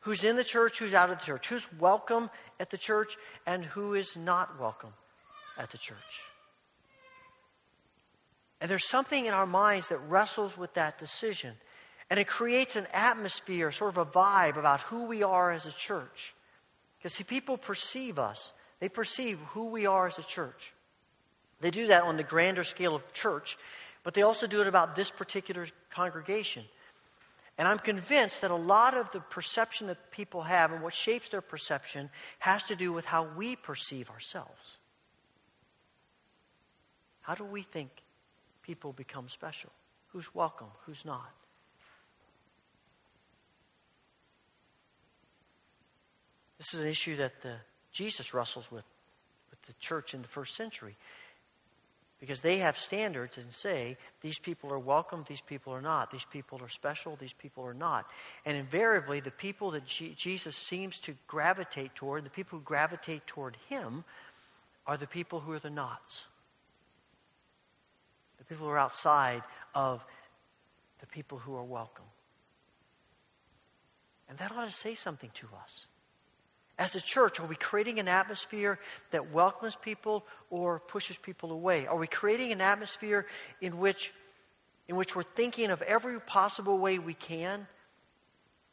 Who's 0.02 0.24
in 0.24 0.36
the 0.36 0.44
church, 0.44 0.78
who's 0.78 0.94
out 0.94 1.10
of 1.10 1.20
the 1.20 1.26
church. 1.26 1.48
Who's 1.48 1.68
welcome 1.80 2.30
at 2.60 2.70
the 2.70 2.78
church, 2.78 3.18
and 3.48 3.66
who 3.66 3.96
is 3.96 4.16
not 4.16 4.60
welcome 4.60 4.94
at 5.58 5.72
the 5.72 5.78
church. 5.78 6.22
And 8.62 8.70
there's 8.70 8.88
something 8.88 9.26
in 9.26 9.34
our 9.34 9.48
minds 9.48 9.90
that 9.90 9.98
wrestles 9.98 10.58
with 10.58 10.74
that 10.76 10.98
decision. 11.00 11.54
And 12.10 12.20
it 12.20 12.28
creates 12.28 12.76
an 12.76 12.88
atmosphere, 12.94 13.72
sort 13.72 13.98
of 13.98 13.98
a 13.98 14.06
vibe 14.06 14.58
about 14.58 14.82
who 14.82 15.06
we 15.06 15.24
are 15.24 15.52
as 15.52 15.66
a 15.66 15.72
church. 15.72 16.36
Because, 16.98 17.14
see, 17.14 17.24
people 17.24 17.58
perceive 17.58 18.20
us, 18.20 18.54
they 18.80 18.90
perceive 18.90 19.40
who 19.50 19.68
we 19.68 19.86
are 19.86 20.08
as 20.08 20.20
a 20.20 20.24
church. 20.24 20.74
They 21.62 21.72
do 21.72 21.88
that 21.88 22.04
on 22.04 22.18
the 22.18 22.24
grander 22.24 22.64
scale 22.64 22.96
of 22.96 23.14
church, 23.14 23.58
but 24.04 24.14
they 24.14 24.22
also 24.22 24.46
do 24.46 24.62
it 24.62 24.68
about 24.68 24.96
this 24.96 25.10
particular 25.10 25.68
congregation. 25.90 26.66
And 27.58 27.68
I'm 27.68 27.80
convinced 27.80 28.42
that 28.42 28.52
a 28.52 28.56
lot 28.56 28.96
of 28.96 29.12
the 29.12 29.22
perception 29.22 29.88
that 29.88 30.12
people 30.12 30.42
have 30.42 30.74
and 30.74 30.84
what 30.84 30.94
shapes 30.94 31.30
their 31.30 31.42
perception 31.42 32.10
has 32.40 32.64
to 32.64 32.76
do 32.76 32.92
with 32.92 33.06
how 33.06 33.28
we 33.38 33.56
perceive 33.56 34.10
ourselves. 34.10 34.78
How 37.22 37.34
do 37.34 37.46
we 37.46 37.62
think 37.62 37.90
people 38.62 38.92
become 38.92 39.30
special? 39.30 39.72
Who's 40.10 40.36
welcome? 40.36 40.68
Who's 40.86 41.06
not? 41.06 41.32
This 46.58 46.74
is 46.74 46.80
an 46.80 46.88
issue 46.88 47.16
that 47.18 47.42
the, 47.42 47.56
Jesus 47.92 48.34
wrestles 48.34 48.72
with 48.72 48.86
with 49.56 49.62
the 49.68 49.74
church 49.80 50.14
in 50.14 50.22
the 50.22 50.28
first 50.28 50.56
century 50.56 50.96
because 52.20 52.42
they 52.42 52.58
have 52.58 52.78
standards 52.78 53.38
and 53.38 53.52
say 53.52 53.98
these 54.22 54.40
people 54.40 54.72
are 54.72 54.80
welcome, 54.80 55.26
these 55.28 55.42
people 55.42 55.74
are 55.74 55.82
not, 55.82 56.12
these 56.12 56.26
people 56.26 56.62
are 56.64 56.70
special, 56.70 57.16
these 57.16 57.34
people 57.34 57.64
are 57.64 57.74
not. 57.74 58.06
And 58.46 58.58
invariably, 58.58 59.20
the 59.20 59.32
people 59.32 59.72
that 59.72 59.86
G- 59.86 60.14
Jesus 60.16 60.56
seems 60.56 61.00
to 61.02 61.14
gravitate 61.28 61.94
toward, 61.96 62.26
the 62.26 62.30
people 62.30 62.60
who 62.60 62.64
gravitate 62.66 63.28
toward 63.28 63.58
him, 63.70 64.04
are 64.88 64.98
the 64.98 65.08
people 65.08 65.40
who 65.40 65.52
are 65.52 65.60
the 65.60 65.70
nots. 65.70 66.26
the 68.38 68.46
people 68.46 68.68
who 68.68 68.72
are 68.72 68.78
outside 68.78 69.42
of 69.74 70.06
the 71.00 71.08
people 71.08 71.40
who 71.40 71.56
are 71.56 71.64
welcome. 71.64 72.06
And 74.30 74.38
that 74.38 74.52
ought 74.52 74.68
to 74.68 74.72
say 74.72 74.96
something 74.96 75.32
to 75.36 75.48
us. 75.64 75.88
As 76.78 76.96
a 76.96 77.02
church, 77.02 77.40
are 77.40 77.46
we 77.46 77.56
creating 77.56 78.00
an 78.00 78.08
atmosphere 78.08 78.80
that 79.12 79.32
welcomes 79.32 79.76
people 79.76 80.26
or 80.50 80.80
pushes 80.80 81.16
people 81.16 81.52
away? 81.52 81.88
Are 81.88 81.98
we 81.98 82.08
creating 82.08 82.52
an 82.52 82.60
atmosphere 82.60 83.26
in 83.62 83.78
which, 83.78 84.14
in 84.90 84.98
which 84.98 85.16
we're 85.16 85.24
thinking 85.24 85.72
of 85.72 85.82
every 85.82 86.20
possible 86.20 86.78
way 86.78 87.00
we 87.00 87.14
can 87.14 87.66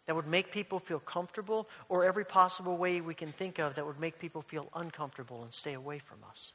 that 0.06 0.16
would 0.16 0.26
make 0.26 0.50
people 0.50 0.80
feel 0.80 0.98
comfortable, 0.98 1.68
or 1.88 2.04
every 2.04 2.24
possible 2.24 2.76
way 2.76 3.00
we 3.00 3.14
can 3.14 3.30
think 3.30 3.60
of 3.60 3.76
that 3.76 3.86
would 3.86 4.00
make 4.00 4.18
people 4.18 4.42
feel 4.42 4.68
uncomfortable 4.74 5.44
and 5.44 5.54
stay 5.54 5.74
away 5.74 6.00
from 6.00 6.18
us? 6.28 6.52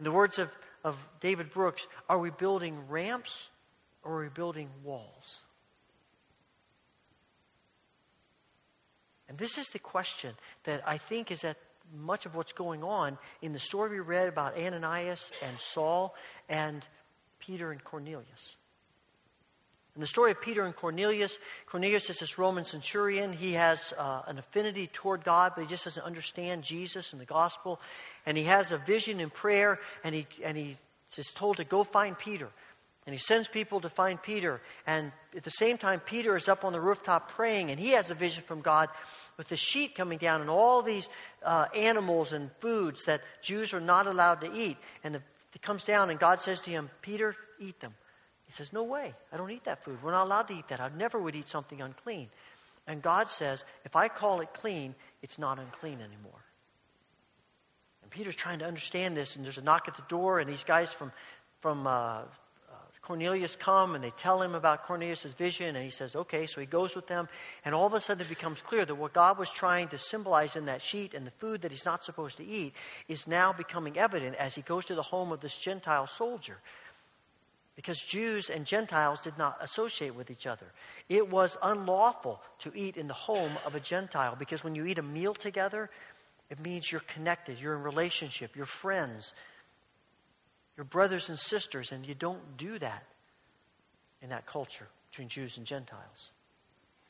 In 0.00 0.04
the 0.04 0.10
words 0.10 0.40
of, 0.40 0.50
of 0.82 0.96
David 1.20 1.52
Brooks, 1.52 1.86
are 2.08 2.18
we 2.18 2.30
building 2.30 2.88
ramps 2.88 3.50
or 4.02 4.18
are 4.18 4.22
we 4.24 4.28
building 4.28 4.68
walls? 4.82 5.42
And 9.34 9.38
this 9.40 9.58
is 9.58 9.66
the 9.70 9.80
question 9.80 10.32
that 10.62 10.84
I 10.86 10.96
think 10.96 11.32
is 11.32 11.42
at 11.42 11.56
much 11.92 12.24
of 12.24 12.36
what's 12.36 12.52
going 12.52 12.84
on 12.84 13.18
in 13.42 13.52
the 13.52 13.58
story 13.58 13.90
we 13.90 13.98
read 13.98 14.28
about 14.28 14.56
Ananias 14.56 15.32
and 15.42 15.58
Saul 15.58 16.14
and 16.48 16.86
Peter 17.40 17.72
and 17.72 17.82
Cornelius. 17.82 18.54
In 19.96 20.00
the 20.00 20.06
story 20.06 20.30
of 20.30 20.40
Peter 20.40 20.62
and 20.62 20.76
Cornelius, 20.76 21.40
Cornelius 21.66 22.10
is 22.10 22.20
this 22.20 22.38
Roman 22.38 22.64
centurion. 22.64 23.32
He 23.32 23.54
has 23.54 23.92
uh, 23.98 24.22
an 24.28 24.38
affinity 24.38 24.86
toward 24.86 25.24
God, 25.24 25.54
but 25.56 25.62
he 25.62 25.66
just 25.66 25.82
doesn't 25.82 26.04
understand 26.04 26.62
Jesus 26.62 27.12
and 27.12 27.20
the 27.20 27.26
gospel. 27.26 27.80
And 28.26 28.38
he 28.38 28.44
has 28.44 28.70
a 28.70 28.78
vision 28.78 29.18
in 29.18 29.30
prayer, 29.30 29.80
and 30.04 30.14
he, 30.14 30.28
and 30.44 30.56
he 30.56 30.76
is 31.18 31.32
told 31.34 31.56
to 31.56 31.64
go 31.64 31.82
find 31.82 32.16
Peter. 32.16 32.50
And 33.06 33.12
he 33.12 33.18
sends 33.18 33.48
people 33.48 33.80
to 33.80 33.90
find 33.90 34.20
Peter. 34.22 34.62
And 34.86 35.12
at 35.36 35.44
the 35.44 35.50
same 35.50 35.76
time, 35.76 36.00
Peter 36.00 36.36
is 36.36 36.48
up 36.48 36.64
on 36.64 36.72
the 36.72 36.80
rooftop 36.80 37.32
praying, 37.32 37.70
and 37.70 37.78
he 37.78 37.90
has 37.90 38.10
a 38.10 38.14
vision 38.14 38.42
from 38.46 38.62
God 38.62 38.88
with 39.36 39.48
the 39.48 39.56
sheet 39.56 39.94
coming 39.94 40.18
down 40.18 40.40
and 40.40 40.50
all 40.50 40.82
these 40.82 41.08
uh, 41.42 41.66
animals 41.74 42.32
and 42.32 42.50
foods 42.60 43.04
that 43.04 43.22
Jews 43.42 43.74
are 43.74 43.80
not 43.80 44.06
allowed 44.06 44.40
to 44.42 44.52
eat. 44.52 44.76
And 45.02 45.14
the, 45.16 45.22
it 45.54 45.62
comes 45.62 45.84
down, 45.84 46.10
and 46.10 46.18
God 46.18 46.40
says 46.40 46.60
to 46.62 46.70
him, 46.70 46.90
Peter, 47.02 47.36
eat 47.58 47.80
them. 47.80 47.94
He 48.46 48.52
says, 48.52 48.72
No 48.72 48.82
way. 48.82 49.14
I 49.32 49.36
don't 49.36 49.50
eat 49.50 49.64
that 49.64 49.84
food. 49.84 50.02
We're 50.02 50.12
not 50.12 50.24
allowed 50.24 50.48
to 50.48 50.54
eat 50.54 50.68
that. 50.68 50.80
I 50.80 50.90
never 50.96 51.18
would 51.18 51.34
eat 51.34 51.48
something 51.48 51.80
unclean. 51.80 52.28
And 52.86 53.00
God 53.00 53.30
says, 53.30 53.64
If 53.84 53.96
I 53.96 54.08
call 54.08 54.40
it 54.40 54.52
clean, 54.52 54.94
it's 55.22 55.38
not 55.38 55.58
unclean 55.58 56.00
anymore. 56.00 56.44
And 58.02 58.10
Peter's 58.10 58.34
trying 58.34 58.58
to 58.58 58.66
understand 58.66 59.16
this, 59.16 59.36
and 59.36 59.44
there's 59.44 59.58
a 59.58 59.62
knock 59.62 59.88
at 59.88 59.96
the 59.96 60.04
door, 60.08 60.40
and 60.40 60.48
these 60.48 60.64
guys 60.64 60.92
from, 60.92 61.10
from 61.60 61.86
uh, 61.86 62.22
Cornelius 63.04 63.54
come 63.54 63.94
and 63.94 64.02
they 64.02 64.10
tell 64.10 64.40
him 64.40 64.54
about 64.54 64.84
Cornelius' 64.84 65.32
vision, 65.34 65.76
and 65.76 65.84
he 65.84 65.90
says, 65.90 66.16
okay, 66.16 66.46
so 66.46 66.58
he 66.60 66.66
goes 66.66 66.94
with 66.96 67.06
them. 67.06 67.28
And 67.64 67.74
all 67.74 67.86
of 67.86 67.92
a 67.92 68.00
sudden 68.00 68.24
it 68.24 68.30
becomes 68.30 68.62
clear 68.62 68.84
that 68.86 68.94
what 68.94 69.12
God 69.12 69.38
was 69.38 69.50
trying 69.50 69.88
to 69.88 69.98
symbolize 69.98 70.56
in 70.56 70.64
that 70.66 70.80
sheet 70.80 71.12
and 71.12 71.26
the 71.26 71.30
food 71.32 71.62
that 71.62 71.70
he's 71.70 71.84
not 71.84 72.02
supposed 72.02 72.38
to 72.38 72.46
eat 72.46 72.72
is 73.06 73.28
now 73.28 73.52
becoming 73.52 73.98
evident 73.98 74.36
as 74.36 74.54
he 74.54 74.62
goes 74.62 74.86
to 74.86 74.94
the 74.94 75.02
home 75.02 75.32
of 75.32 75.40
this 75.40 75.58
Gentile 75.58 76.06
soldier. 76.06 76.56
Because 77.76 77.98
Jews 78.00 78.48
and 78.48 78.64
Gentiles 78.64 79.20
did 79.20 79.36
not 79.36 79.58
associate 79.60 80.14
with 80.14 80.30
each 80.30 80.46
other. 80.46 80.66
It 81.08 81.28
was 81.28 81.58
unlawful 81.62 82.40
to 82.60 82.72
eat 82.74 82.96
in 82.96 83.08
the 83.08 83.14
home 83.14 83.52
of 83.66 83.74
a 83.74 83.80
Gentile 83.80 84.36
because 84.38 84.64
when 84.64 84.74
you 84.74 84.86
eat 84.86 84.98
a 84.98 85.02
meal 85.02 85.34
together, 85.34 85.90
it 86.48 86.60
means 86.60 86.90
you're 86.90 87.00
connected, 87.02 87.60
you're 87.60 87.74
in 87.74 87.82
relationship, 87.82 88.56
you're 88.56 88.64
friends 88.64 89.34
your 90.76 90.84
brothers 90.84 91.28
and 91.28 91.38
sisters, 91.38 91.92
and 91.92 92.06
you 92.06 92.14
don't 92.14 92.56
do 92.56 92.78
that 92.78 93.04
in 94.22 94.30
that 94.30 94.46
culture 94.46 94.88
between 95.10 95.28
Jews 95.28 95.56
and 95.56 95.66
Gentiles. 95.66 96.30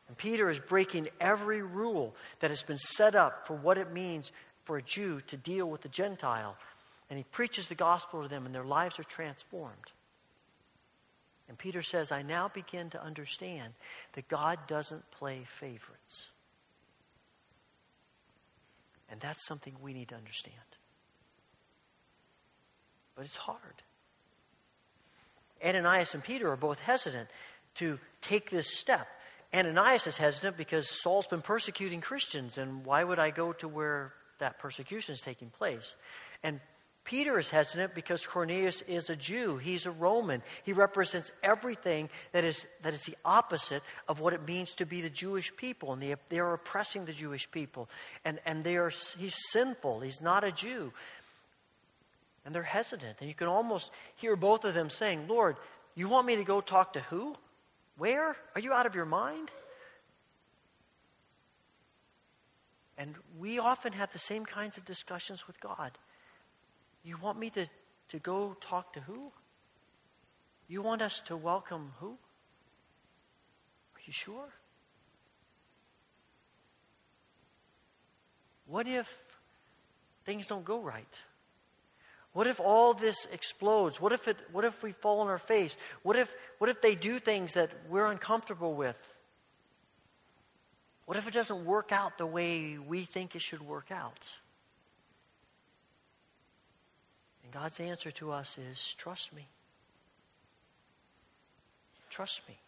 And 0.08 0.16
Peter 0.16 0.50
is 0.50 0.58
breaking 0.58 1.08
every 1.20 1.62
rule 1.62 2.14
that 2.40 2.50
has 2.50 2.62
been 2.62 2.78
set 2.78 3.14
up 3.14 3.46
for 3.46 3.54
what 3.54 3.78
it 3.78 3.92
means 3.92 4.32
for 4.64 4.76
a 4.76 4.82
Jew 4.82 5.20
to 5.28 5.36
deal 5.36 5.68
with 5.68 5.84
a 5.84 5.88
Gentile. 5.88 6.56
And 7.08 7.18
he 7.18 7.24
preaches 7.30 7.68
the 7.68 7.74
gospel 7.74 8.22
to 8.22 8.28
them, 8.28 8.44
and 8.44 8.54
their 8.54 8.64
lives 8.64 8.98
are 8.98 9.04
transformed. 9.04 9.92
And 11.48 11.58
Peter 11.58 11.82
says, 11.82 12.10
I 12.10 12.22
now 12.22 12.48
begin 12.48 12.90
to 12.90 13.02
understand 13.02 13.74
that 14.14 14.28
God 14.28 14.58
doesn't 14.66 15.10
play 15.10 15.44
favorites. 15.60 16.30
And 19.10 19.20
that's 19.20 19.46
something 19.46 19.74
we 19.82 19.92
need 19.92 20.08
to 20.08 20.14
understand. 20.16 20.54
But 23.16 23.24
it's 23.26 23.36
hard. 23.36 23.82
Ananias 25.64 26.14
and 26.14 26.22
Peter 26.22 26.50
are 26.50 26.56
both 26.56 26.78
hesitant 26.78 27.28
to 27.76 27.98
take 28.20 28.50
this 28.50 28.76
step. 28.76 29.06
Ananias 29.54 30.06
is 30.06 30.16
hesitant 30.16 30.56
because 30.56 30.88
Saul's 30.88 31.26
been 31.26 31.42
persecuting 31.42 32.00
Christians, 32.00 32.58
and 32.58 32.84
why 32.84 33.04
would 33.04 33.18
I 33.18 33.30
go 33.30 33.52
to 33.54 33.68
where 33.68 34.12
that 34.40 34.58
persecution 34.58 35.14
is 35.14 35.20
taking 35.20 35.48
place? 35.48 35.94
And 36.42 36.60
Peter 37.04 37.38
is 37.38 37.50
hesitant 37.50 37.94
because 37.94 38.26
Cornelius 38.26 38.82
is 38.82 39.10
a 39.10 39.16
Jew. 39.16 39.58
He's 39.58 39.84
a 39.84 39.90
Roman. 39.90 40.42
He 40.64 40.72
represents 40.72 41.30
everything 41.42 42.08
that 42.32 42.44
is, 42.44 42.66
that 42.82 42.94
is 42.94 43.02
the 43.02 43.16
opposite 43.24 43.82
of 44.08 44.20
what 44.20 44.32
it 44.32 44.46
means 44.48 44.72
to 44.74 44.86
be 44.86 45.02
the 45.02 45.10
Jewish 45.10 45.54
people. 45.54 45.92
And 45.92 46.02
they, 46.02 46.14
they 46.30 46.38
are 46.38 46.54
oppressing 46.54 47.04
the 47.04 47.12
Jewish 47.12 47.50
people. 47.50 47.90
And, 48.24 48.40
and 48.46 48.64
they 48.64 48.78
are, 48.78 48.90
he's 49.18 49.36
sinful. 49.50 50.00
He's 50.00 50.22
not 50.22 50.44
a 50.44 50.52
Jew. 50.52 50.94
And 52.44 52.54
they're 52.54 52.62
hesitant. 52.62 53.16
And 53.20 53.28
you 53.28 53.34
can 53.34 53.48
almost 53.48 53.90
hear 54.16 54.36
both 54.36 54.64
of 54.64 54.74
them 54.74 54.90
saying, 54.90 55.26
Lord, 55.28 55.56
you 55.94 56.08
want 56.08 56.26
me 56.26 56.36
to 56.36 56.44
go 56.44 56.60
talk 56.60 56.92
to 56.94 57.00
who? 57.00 57.36
Where? 57.96 58.36
Are 58.54 58.60
you 58.60 58.72
out 58.72 58.86
of 58.86 58.94
your 58.94 59.06
mind? 59.06 59.50
And 62.96 63.14
we 63.38 63.58
often 63.58 63.92
have 63.92 64.12
the 64.12 64.18
same 64.18 64.44
kinds 64.44 64.76
of 64.76 64.84
discussions 64.84 65.46
with 65.46 65.60
God. 65.60 65.92
You 67.02 67.16
want 67.18 67.38
me 67.38 67.50
to, 67.50 67.66
to 68.10 68.18
go 68.18 68.56
talk 68.60 68.92
to 68.94 69.00
who? 69.00 69.32
You 70.68 70.82
want 70.82 71.02
us 71.02 71.20
to 71.26 71.36
welcome 71.36 71.92
who? 71.98 72.10
Are 73.94 74.00
you 74.04 74.12
sure? 74.12 74.48
What 78.66 78.86
if 78.86 79.08
things 80.24 80.46
don't 80.46 80.64
go 80.64 80.80
right? 80.80 81.22
What 82.34 82.48
if 82.48 82.58
all 82.58 82.94
this 82.94 83.26
explodes? 83.32 84.00
What 84.00 84.12
if, 84.12 84.26
it, 84.26 84.36
what 84.50 84.64
if 84.64 84.82
we 84.82 84.90
fall 84.90 85.20
on 85.20 85.28
our 85.28 85.38
face? 85.38 85.76
What 86.02 86.16
if, 86.16 86.28
what 86.58 86.68
if 86.68 86.82
they 86.82 86.96
do 86.96 87.20
things 87.20 87.54
that 87.54 87.70
we're 87.88 88.06
uncomfortable 88.06 88.74
with? 88.74 88.96
What 91.06 91.16
if 91.16 91.28
it 91.28 91.32
doesn't 91.32 91.64
work 91.64 91.92
out 91.92 92.18
the 92.18 92.26
way 92.26 92.76
we 92.76 93.04
think 93.04 93.36
it 93.36 93.40
should 93.40 93.62
work 93.62 93.92
out? 93.92 94.32
And 97.44 97.52
God's 97.52 97.78
answer 97.78 98.10
to 98.10 98.32
us 98.32 98.58
is 98.58 98.94
trust 98.98 99.32
me. 99.32 99.46
Trust 102.10 102.40
me. 102.48 102.58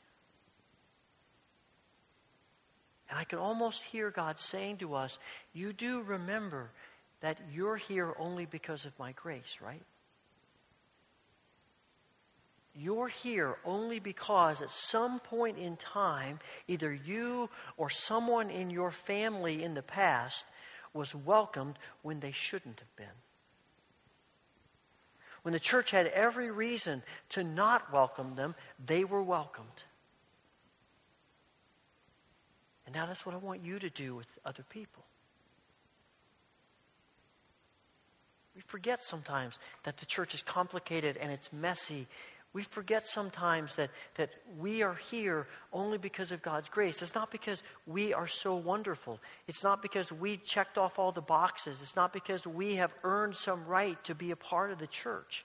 And 3.11 3.19
I 3.19 3.25
can 3.25 3.41
almost 3.41 3.83
hear 3.83 4.13
God 4.13 4.39
saying 4.39 4.77
to 4.79 4.95
us, 4.95 5.19
You 5.53 5.73
do 5.73 6.03
remember 6.03 6.71
that 7.27 7.39
you're 7.53 7.77
here 7.77 8.15
only 8.21 8.47
because 8.47 8.85
of 8.85 8.97
my 9.01 9.11
grace, 9.11 9.59
right? 9.61 9.83
You're 12.73 13.09
here 13.09 13.57
only 13.65 13.99
because 13.99 14.63
at 14.63 14.71
some 14.71 15.19
point 15.19 15.59
in 15.59 15.77
time, 15.77 16.39
either 16.69 16.95
you 16.95 17.51
or 17.77 17.91
someone 17.91 18.49
in 18.49 18.71
your 18.71 18.93
family 18.93 19.65
in 19.65 19.75
the 19.75 19.83
past 19.83 20.45
was 20.95 21.17
welcomed 21.17 21.81
when 22.03 22.21
they 22.21 22.31
shouldn't 22.31 22.79
have 22.79 22.95
been. 22.95 23.19
When 25.43 25.53
the 25.53 25.59
church 25.59 25.91
had 25.91 26.07
every 26.07 26.53
reason 26.53 27.03
to 27.31 27.43
not 27.43 27.93
welcome 27.93 28.37
them, 28.37 28.55
they 28.87 29.03
were 29.03 29.23
welcomed. 29.23 29.83
And 32.85 32.95
now 32.95 33.07
that's 33.07 33.27
what 33.27 33.35
I 33.35 33.39
want 33.39 33.65
you 33.65 33.81
to 33.81 33.91
do 33.91 34.15
with 34.15 34.29
other 34.45 34.63
people. 34.71 35.03
We 38.57 38.63
forget 38.63 39.05
sometimes 39.05 39.59
that 39.85 39.99
the 39.99 40.07
church 40.07 40.35
is 40.35 40.43
complicated 40.43 41.19
and 41.19 41.31
it's 41.31 41.53
messy. 41.53 42.07
We 42.55 42.63
forget 42.63 43.07
sometimes 43.07 43.75
that, 43.75 43.91
that 44.15 44.31
we 44.59 44.83
are 44.83 44.95
here 45.11 45.47
only 45.75 45.99
because 45.99 46.33
of 46.33 46.41
God's 46.41 46.71
grace. 46.71 47.03
It's 47.03 47.15
not 47.15 47.31
because 47.31 47.63
we 47.87 48.15
are 48.15 48.27
so 48.27 48.55
wonderful. 48.55 49.21
It's 49.47 49.63
not 49.63 49.83
because 49.83 50.11
we 50.11 50.39
checked 50.39 50.79
off 50.79 50.99
all 50.99 51.13
the 51.13 51.21
boxes. 51.21 51.83
It's 51.83 51.97
not 51.97 52.15
because 52.15 52.47
we 52.47 52.77
have 52.77 52.95
earned 53.05 53.37
some 53.37 53.67
right 53.67 54.03
to 54.05 54.15
be 54.15 54.31
a 54.31 54.37
part 54.37 54.71
of 54.71 54.79
the 54.79 54.87
church. 54.87 55.45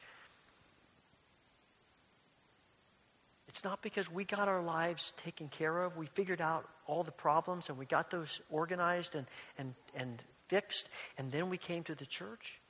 It's 3.50 3.66
not 3.66 3.82
because 3.82 4.10
we 4.10 4.24
got 4.24 4.48
our 4.48 4.64
lives 4.64 5.12
taken 5.22 5.50
care 5.50 5.84
of. 5.84 5.98
We 5.98 6.06
figured 6.06 6.40
out 6.40 6.66
all 6.88 7.04
the 7.04 7.12
problems 7.12 7.68
and 7.68 7.78
we 7.78 7.86
got 7.86 8.10
those 8.10 8.40
organized 8.50 9.16
and, 9.16 9.28
and, 9.58 9.74
and 9.94 10.24
fixed, 10.48 10.88
and 11.18 11.30
then 11.30 11.50
we 11.50 11.58
came 11.58 11.84
to 11.84 11.96
the 11.96 12.06
church. 12.06 12.61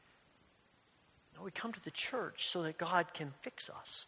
We 1.43 1.51
come 1.51 1.73
to 1.73 1.83
the 1.83 1.91
church 1.91 2.47
so 2.47 2.63
that 2.63 2.77
God 2.77 3.13
can 3.13 3.33
fix 3.41 3.69
us, 3.69 4.05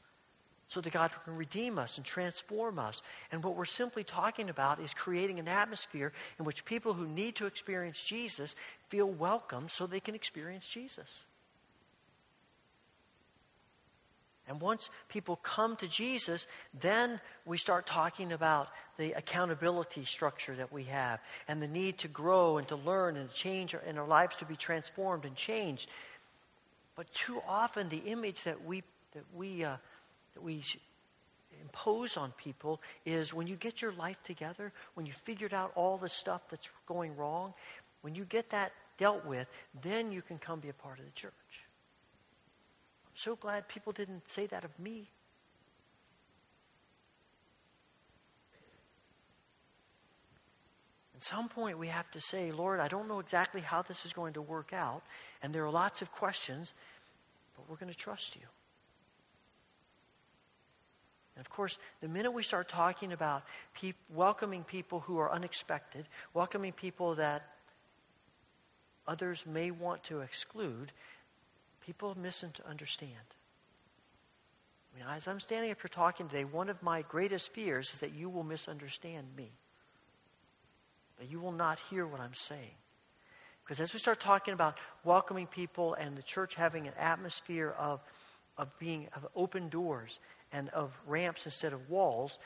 so 0.68 0.82
that 0.82 0.94
God 0.94 1.12
can 1.24 1.36
redeem 1.36 1.80
us 1.80 1.98
and 1.98 2.06
transform 2.06 2.80
us. 2.80 3.02
And 3.32 3.44
what 3.44 3.56
we're 3.56 3.66
simply 3.66 4.04
talking 4.04 4.50
about 4.50 4.80
is 4.80 4.94
creating 4.94 5.40
an 5.40 5.48
atmosphere 5.48 6.14
in 6.38 6.46
which 6.46 6.66
people 6.66 6.94
who 6.94 7.08
need 7.08 7.36
to 7.38 7.46
experience 7.46 8.04
Jesus 8.04 8.56
feel 8.90 9.10
welcome 9.10 9.68
so 9.70 9.88
they 9.88 10.00
can 10.00 10.16
experience 10.16 10.68
Jesus. 10.68 11.26
And 14.48 14.60
once 14.60 14.90
people 15.08 15.38
come 15.38 15.78
to 15.78 15.88
Jesus, 15.88 16.48
then 16.80 17.22
we 17.46 17.58
start 17.58 17.88
talking 17.88 18.34
about 18.34 18.68
the 18.98 19.14
accountability 19.14 20.04
structure 20.04 20.54
that 20.56 20.72
we 20.72 20.84
have 20.84 21.22
and 21.48 21.62
the 21.62 21.68
need 21.68 21.98
to 22.00 22.10
grow 22.10 22.58
and 22.58 22.68
to 22.68 22.76
learn 22.76 23.16
and 23.16 23.32
change 23.32 23.74
and 23.74 23.98
our 23.98 24.08
lives 24.08 24.36
to 24.38 24.46
be 24.46 24.58
transformed 24.58 25.24
and 25.24 25.36
changed. 25.36 25.90
But 26.96 27.12
too 27.14 27.42
often, 27.48 27.90
the 27.90 27.98
image 27.98 28.44
that 28.44 28.64
we, 28.64 28.84
that 29.14 29.24
we, 29.34 29.64
uh, 29.64 29.78
that 30.34 30.42
we 30.42 30.64
impose 31.62 32.18
on 32.18 32.32
people 32.34 32.82
is 33.06 33.34
when 33.34 33.48
you 33.48 33.56
get 33.56 33.82
your 33.82 33.94
life 33.94 34.18
together, 34.24 34.72
when 34.94 35.06
you 35.06 35.14
figured 35.24 35.54
out 35.54 35.72
all 35.76 35.98
the 35.98 36.10
stuff 36.10 36.42
that's 36.50 36.70
going 36.86 37.16
wrong, 37.16 37.54
when 38.02 38.16
you 38.16 38.26
get 38.26 38.50
that 38.52 38.72
dealt 38.98 39.26
with, 39.26 39.48
then 39.82 40.12
you 40.12 40.22
can 40.22 40.38
come 40.38 40.60
be 40.60 40.70
a 40.70 40.74
part 40.74 41.00
of 41.00 41.06
the 41.06 41.12
church 41.12 41.34
so 43.16 43.36
glad 43.36 43.68
people 43.68 43.94
didn't 43.94 44.30
say 44.30 44.46
that 44.48 44.64
of 44.64 44.78
me. 44.80 45.10
At 51.24 51.38
some 51.38 51.48
point, 51.48 51.80
we 51.80 51.88
have 51.88 52.12
to 52.12 52.20
say, 52.20 52.52
Lord, 52.52 52.82
I 52.82 52.90
don't 52.90 53.08
know 53.08 53.20
exactly 53.20 53.62
how 53.62 53.82
this 53.82 54.06
is 54.06 54.12
going 54.12 54.34
to 54.34 54.42
work 54.42 54.74
out, 54.74 55.04
and 55.42 55.56
there 55.56 55.64
are 55.64 55.72
lots 55.72 56.02
of 56.02 56.12
questions, 56.12 56.74
but 57.56 57.70
we're 57.70 57.78
going 57.78 57.92
to 57.92 57.98
trust 57.98 58.36
you. 58.36 58.42
And 61.38 61.46
of 61.46 61.50
course, 61.50 61.78
the 62.02 62.10
minute 62.10 62.32
we 62.32 62.44
start 62.44 62.68
talking 62.68 63.14
about 63.14 63.44
pe- 63.74 63.94
welcoming 64.14 64.66
people 64.66 65.00
who 65.00 65.18
are 65.18 65.32
unexpected, 65.32 66.06
welcoming 66.34 66.74
people 66.74 67.16
that 67.16 67.44
others 69.08 69.46
may 69.46 69.72
want 69.72 70.04
to 70.06 70.20
exclude, 70.20 70.92
People 71.86 72.18
misunderstand. 72.18 73.12
I 74.94 74.98
mean, 74.98 75.06
as 75.10 75.28
I'm 75.28 75.40
standing 75.40 75.72
up 75.72 75.82
here 75.82 75.90
talking 75.92 76.30
today, 76.30 76.46
one 76.46 76.70
of 76.70 76.82
my 76.82 77.02
greatest 77.02 77.52
fears 77.52 77.92
is 77.94 78.00
that 78.00 78.14
you 78.14 78.30
will 78.30 78.44
misunderstand 78.44 79.28
me. 79.36 79.52
You 81.22 81.40
will 81.40 81.52
not 81.52 81.80
hear 81.90 82.06
what 82.06 82.20
I'm 82.20 82.34
saying. 82.34 82.76
Because 83.64 83.80
as 83.80 83.94
we 83.94 84.00
start 84.00 84.20
talking 84.20 84.54
about 84.54 84.78
welcoming 85.04 85.48
people 85.48 85.94
and 85.94 86.18
the 86.18 86.22
church 86.22 86.56
having 86.56 86.88
an 86.88 86.94
atmosphere 87.00 87.74
of, 87.78 88.02
of 88.58 88.78
being 88.78 89.08
of 89.16 89.26
open 89.36 89.70
doors 89.70 90.20
and 90.52 90.70
of 90.70 90.92
ramps 91.08 91.46
instead 91.46 91.72
of 91.72 91.90
walls, 91.90 92.40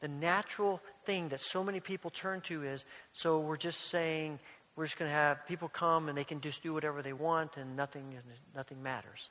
the 0.00 0.08
natural 0.08 0.82
thing 1.04 1.28
that 1.28 1.40
so 1.40 1.62
many 1.62 1.80
people 1.80 2.10
turn 2.10 2.40
to 2.42 2.64
is 2.64 2.84
so 3.12 3.40
we're 3.40 3.56
just 3.56 3.88
saying 3.88 4.38
we're 4.74 4.84
just 4.84 4.98
going 4.98 5.10
to 5.10 5.14
have 5.14 5.46
people 5.46 5.68
come 5.68 6.08
and 6.08 6.18
they 6.18 6.24
can 6.24 6.40
just 6.40 6.62
do 6.62 6.74
whatever 6.74 7.00
they 7.00 7.14
want 7.14 7.56
and 7.56 7.76
nothing, 7.76 8.14
nothing 8.54 8.82
matters. 8.82 9.30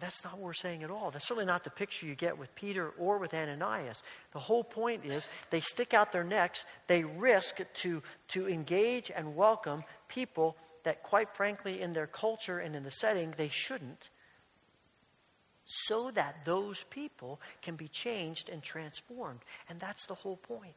That's 0.00 0.24
not 0.24 0.34
what 0.34 0.42
we're 0.42 0.52
saying 0.54 0.82
at 0.82 0.90
all. 0.90 1.10
That's 1.10 1.26
certainly 1.26 1.46
not 1.46 1.64
the 1.64 1.70
picture 1.70 2.06
you 2.06 2.14
get 2.14 2.38
with 2.38 2.54
Peter 2.54 2.90
or 2.98 3.18
with 3.18 3.34
Ananias. 3.34 4.02
The 4.32 4.38
whole 4.38 4.64
point 4.64 5.04
is 5.04 5.28
they 5.50 5.60
stick 5.60 5.94
out 5.94 6.12
their 6.12 6.24
necks, 6.24 6.64
they 6.86 7.04
risk 7.04 7.60
to, 7.74 8.02
to 8.28 8.48
engage 8.48 9.10
and 9.14 9.36
welcome 9.36 9.84
people 10.08 10.56
that, 10.84 11.02
quite 11.02 11.34
frankly, 11.36 11.80
in 11.80 11.92
their 11.92 12.06
culture 12.06 12.58
and 12.58 12.74
in 12.74 12.82
the 12.82 12.90
setting, 12.90 13.34
they 13.36 13.48
shouldn't, 13.48 14.10
so 15.64 16.10
that 16.12 16.44
those 16.44 16.84
people 16.90 17.40
can 17.62 17.76
be 17.76 17.86
changed 17.88 18.48
and 18.48 18.62
transformed. 18.62 19.40
And 19.68 19.78
that's 19.78 20.06
the 20.06 20.14
whole 20.14 20.36
point. 20.36 20.74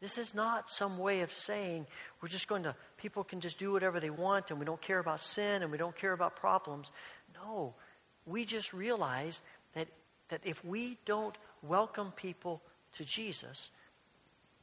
This 0.00 0.18
is 0.18 0.34
not 0.34 0.68
some 0.68 0.98
way 0.98 1.22
of 1.22 1.32
saying 1.32 1.86
we're 2.20 2.28
just 2.28 2.48
going 2.48 2.64
to, 2.64 2.74
people 2.96 3.24
can 3.24 3.40
just 3.40 3.58
do 3.58 3.72
whatever 3.72 4.00
they 4.00 4.10
want 4.10 4.50
and 4.50 4.58
we 4.58 4.66
don't 4.66 4.80
care 4.80 4.98
about 4.98 5.22
sin 5.22 5.62
and 5.62 5.70
we 5.70 5.78
don't 5.78 5.96
care 5.96 6.12
about 6.12 6.36
problems. 6.36 6.90
No, 7.34 7.74
we 8.26 8.44
just 8.44 8.72
realize 8.72 9.40
that, 9.74 9.88
that 10.28 10.40
if 10.44 10.62
we 10.64 10.98
don't 11.06 11.36
welcome 11.62 12.12
people 12.16 12.60
to 12.94 13.04
Jesus, 13.04 13.70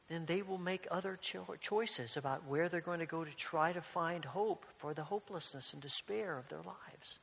then 0.08 0.26
they 0.26 0.42
will 0.42 0.58
make 0.58 0.86
other 0.90 1.18
cho- 1.20 1.56
choices 1.60 2.16
about 2.16 2.46
where 2.46 2.68
they're 2.68 2.80
going 2.80 3.00
to 3.00 3.06
go 3.06 3.24
to 3.24 3.34
try 3.34 3.72
to 3.72 3.80
find 3.80 4.24
hope 4.24 4.66
for 4.78 4.92
the 4.94 5.02
hopelessness 5.04 5.72
and 5.72 5.80
despair 5.80 6.38
of 6.38 6.48
their 6.48 6.62
lives. 6.62 7.18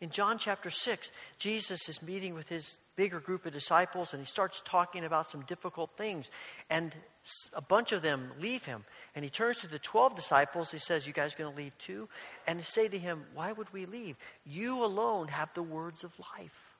In 0.00 0.10
John 0.10 0.38
chapter 0.38 0.70
6, 0.70 1.12
Jesus 1.38 1.88
is 1.88 2.02
meeting 2.02 2.34
with 2.34 2.48
his 2.48 2.78
bigger 3.00 3.18
group 3.18 3.46
of 3.46 3.52
disciples 3.54 4.12
and 4.12 4.22
he 4.22 4.26
starts 4.26 4.60
talking 4.62 5.06
about 5.06 5.30
some 5.30 5.40
difficult 5.46 5.88
things. 5.96 6.30
And 6.68 6.94
a 7.54 7.62
bunch 7.62 7.92
of 7.92 8.02
them 8.02 8.30
leave 8.38 8.66
him. 8.66 8.84
And 9.14 9.24
he 9.24 9.30
turns 9.30 9.56
to 9.62 9.68
the 9.68 9.78
12 9.78 10.14
disciples. 10.14 10.70
He 10.70 10.78
says, 10.78 11.06
You 11.06 11.14
guys 11.14 11.34
going 11.34 11.50
to 11.50 11.56
leave 11.56 11.72
too? 11.78 12.10
And 12.46 12.58
they 12.58 12.64
say 12.64 12.88
to 12.88 12.98
him, 12.98 13.24
Why 13.32 13.52
would 13.52 13.72
we 13.72 13.86
leave? 13.86 14.16
You 14.44 14.84
alone 14.84 15.28
have 15.28 15.48
the 15.54 15.62
words 15.62 16.04
of 16.04 16.12
life. 16.38 16.76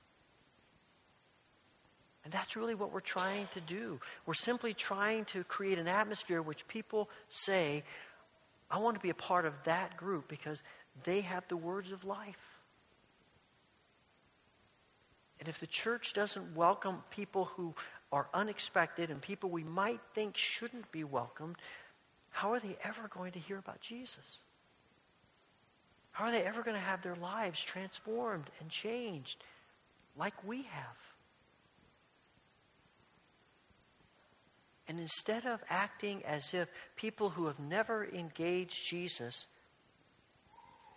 And 2.23 2.31
that's 2.31 2.55
really 2.55 2.75
what 2.75 2.93
we're 2.93 2.99
trying 2.99 3.47
to 3.55 3.61
do. 3.61 3.99
We're 4.27 4.35
simply 4.35 4.75
trying 4.75 5.25
to 5.25 5.43
create 5.45 5.79
an 5.79 5.87
atmosphere 5.87 6.43
which 6.43 6.67
people 6.67 7.09
say, 7.29 7.83
I 8.69 8.77
want 8.77 8.95
to 8.95 9.01
be 9.01 9.09
a 9.09 9.15
part 9.15 9.47
of 9.47 9.55
that 9.63 9.97
group 9.97 10.27
because 10.27 10.61
they 11.03 11.21
have 11.21 11.47
the 11.47 11.57
words 11.57 11.91
of 11.91 12.05
life. 12.05 12.50
And 15.41 15.49
if 15.49 15.59
the 15.59 15.65
church 15.65 16.13
doesn't 16.13 16.55
welcome 16.55 17.03
people 17.09 17.45
who 17.45 17.73
are 18.11 18.27
unexpected 18.31 19.09
and 19.09 19.19
people 19.19 19.49
we 19.49 19.63
might 19.63 19.99
think 20.13 20.37
shouldn't 20.37 20.91
be 20.91 21.03
welcomed, 21.03 21.55
how 22.29 22.53
are 22.53 22.59
they 22.59 22.77
ever 22.83 23.07
going 23.07 23.31
to 23.31 23.39
hear 23.39 23.57
about 23.57 23.81
Jesus? 23.81 24.37
How 26.11 26.25
are 26.25 26.31
they 26.31 26.43
ever 26.43 26.61
going 26.61 26.75
to 26.75 26.81
have 26.81 27.01
their 27.01 27.15
lives 27.15 27.59
transformed 27.59 28.51
and 28.59 28.69
changed 28.69 29.43
like 30.15 30.35
we 30.45 30.61
have? 30.61 30.97
And 34.87 34.99
instead 34.99 35.47
of 35.47 35.63
acting 35.69 36.21
as 36.23 36.53
if 36.53 36.67
people 36.95 37.31
who 37.31 37.47
have 37.47 37.59
never 37.59 38.05
engaged 38.05 38.85
Jesus 38.85 39.47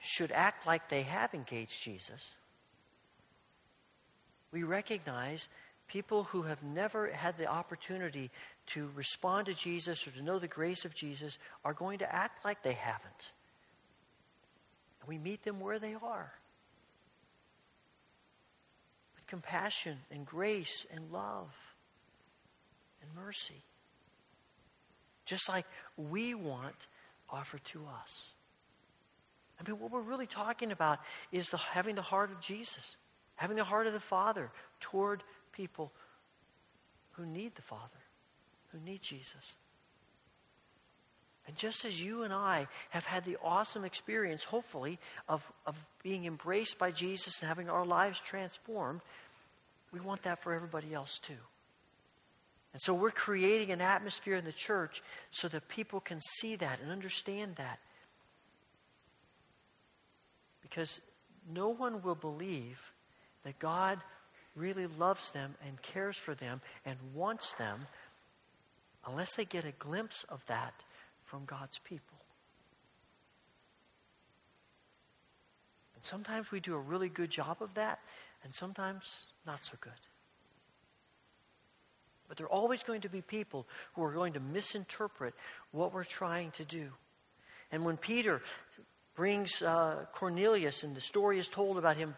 should 0.01 0.33
act 0.33 0.67
like 0.67 0.91
they 0.91 1.03
have 1.03 1.33
engaged 1.33 1.83
Jesus, 1.83 2.35
we 4.55 4.63
recognize 4.63 5.49
people 5.89 6.23
who 6.23 6.43
have 6.43 6.63
never 6.63 7.11
had 7.11 7.37
the 7.37 7.47
opportunity 7.47 8.31
to 8.67 8.89
respond 8.95 9.47
to 9.47 9.53
Jesus 9.53 10.07
or 10.07 10.13
to 10.13 10.23
know 10.23 10.39
the 10.39 10.47
grace 10.47 10.85
of 10.85 10.95
Jesus 10.95 11.39
are 11.65 11.75
going 11.75 11.99
to 11.99 12.15
act 12.15 12.45
like 12.45 12.63
they 12.63 12.75
haven't. 12.75 13.33
And 15.01 15.09
we 15.09 15.19
meet 15.19 15.43
them 15.43 15.59
where 15.59 15.81
they 15.81 15.95
are 15.95 16.33
with 19.17 19.27
compassion 19.27 19.99
and 20.13 20.25
grace 20.25 20.87
and 20.95 21.11
love 21.11 21.53
and 23.03 23.11
mercy. 23.13 23.65
Just 25.27 25.49
like 25.49 25.67
we 25.97 26.37
want 26.37 26.87
offered 27.29 27.65
to 27.65 27.81
us. 28.05 28.31
I 29.59 29.69
mean, 29.69 29.81
what 29.81 29.91
we're 29.91 30.01
really 30.01 30.29
talking 30.29 30.71
about 30.71 31.01
is 31.33 31.51
the, 31.51 31.57
having 31.57 31.97
the 31.97 32.03
heart 32.03 32.31
of 32.31 32.41
Jesus 32.41 32.95
having 33.37 33.57
the 33.57 33.65
heart 33.65 33.87
of 33.87 33.93
the 33.93 34.01
Father 34.01 34.51
toward 34.81 35.23
people 35.53 35.93
who 37.13 37.27
need 37.27 37.55
the 37.55 37.63
Father, 37.63 37.83
who 38.73 38.79
need 38.81 39.03
Jesus. 39.03 39.57
And 41.47 41.57
just 41.57 41.85
as 41.85 42.03
you 42.03 42.23
and 42.23 42.33
I 42.33 42.67
have 42.91 43.05
had 43.05 43.25
the 43.25 43.37
awesome 43.43 43.85
experience, 43.85 44.45
hopefully, 44.45 44.99
of, 45.29 45.43
of 45.67 45.77
being 46.03 46.25
embraced 46.25 46.79
by 46.79 46.91
Jesus 46.91 47.41
and 47.41 47.49
having 47.49 47.69
our 47.69 47.85
lives 47.85 48.19
transformed, 48.21 49.03
we 49.93 50.01
want 50.01 50.23
that 50.23 50.43
for 50.43 50.55
everybody 50.55 50.95
else 50.95 51.19
too. 51.19 51.35
And 52.73 52.83
so 52.83 52.95
we're 52.95 53.11
creating 53.11 53.71
an 53.71 53.81
atmosphere 53.81 54.35
in 54.35 54.45
the 54.45 54.53
church 54.53 55.03
so 55.31 55.47
that 55.49 55.69
people 55.69 56.01
can 56.01 56.21
see 56.21 56.57
that 56.57 56.81
and 56.81 56.91
understand 56.91 57.57
that. 57.57 57.79
Because 60.63 61.01
no 61.49 61.69
one 61.69 62.03
will 62.03 62.17
believe 62.17 62.81
that 63.45 63.59
God 63.59 64.01
really 64.57 64.87
loves 64.87 65.31
them 65.31 65.55
and 65.67 65.81
cares 65.83 66.17
for 66.17 66.35
them 66.35 66.61
and 66.85 66.97
wants 67.15 67.53
them 67.55 67.87
unless 69.07 69.35
they 69.35 69.45
get 69.45 69.65
a 69.65 69.73
glimpse 69.73 70.25
of 70.29 70.45
that 70.47 70.75
from 71.25 71.45
God's 71.45 71.79
people. 71.79 72.19
And 75.95 76.05
sometimes 76.05 76.51
we 76.51 76.61
do 76.61 76.75
a 76.75 76.79
really 76.79 77.09
good 77.09 77.31
job 77.31 77.59
of 77.61 77.75
that, 77.75 78.01
and 78.43 78.55
sometimes 78.55 79.27
not 79.47 79.65
so 79.65 79.75
good. 79.81 79.93
But 82.29 82.39
there 82.39 82.47
are 82.47 82.53
always 82.53 82.83
going 82.83 83.03
to 83.03 83.09
be 83.09 83.21
people 83.21 83.67
who 83.95 84.03
are 84.03 84.13
going 84.13 84.33
to 84.35 84.41
misinterpret 84.41 85.35
what 85.73 85.93
we're 85.93 86.05
trying 86.05 86.51
to 86.53 86.65
do. 86.65 86.89
And 87.71 87.85
when 87.85 87.97
Peter 87.97 88.41
brings 89.15 89.63
uh, 89.63 90.07
Cornelius, 90.13 90.83
and 90.83 90.95
the 90.95 91.01
story 91.01 91.39
is 91.39 91.49
told 91.49 91.79
about 91.79 91.97
him 91.97 92.15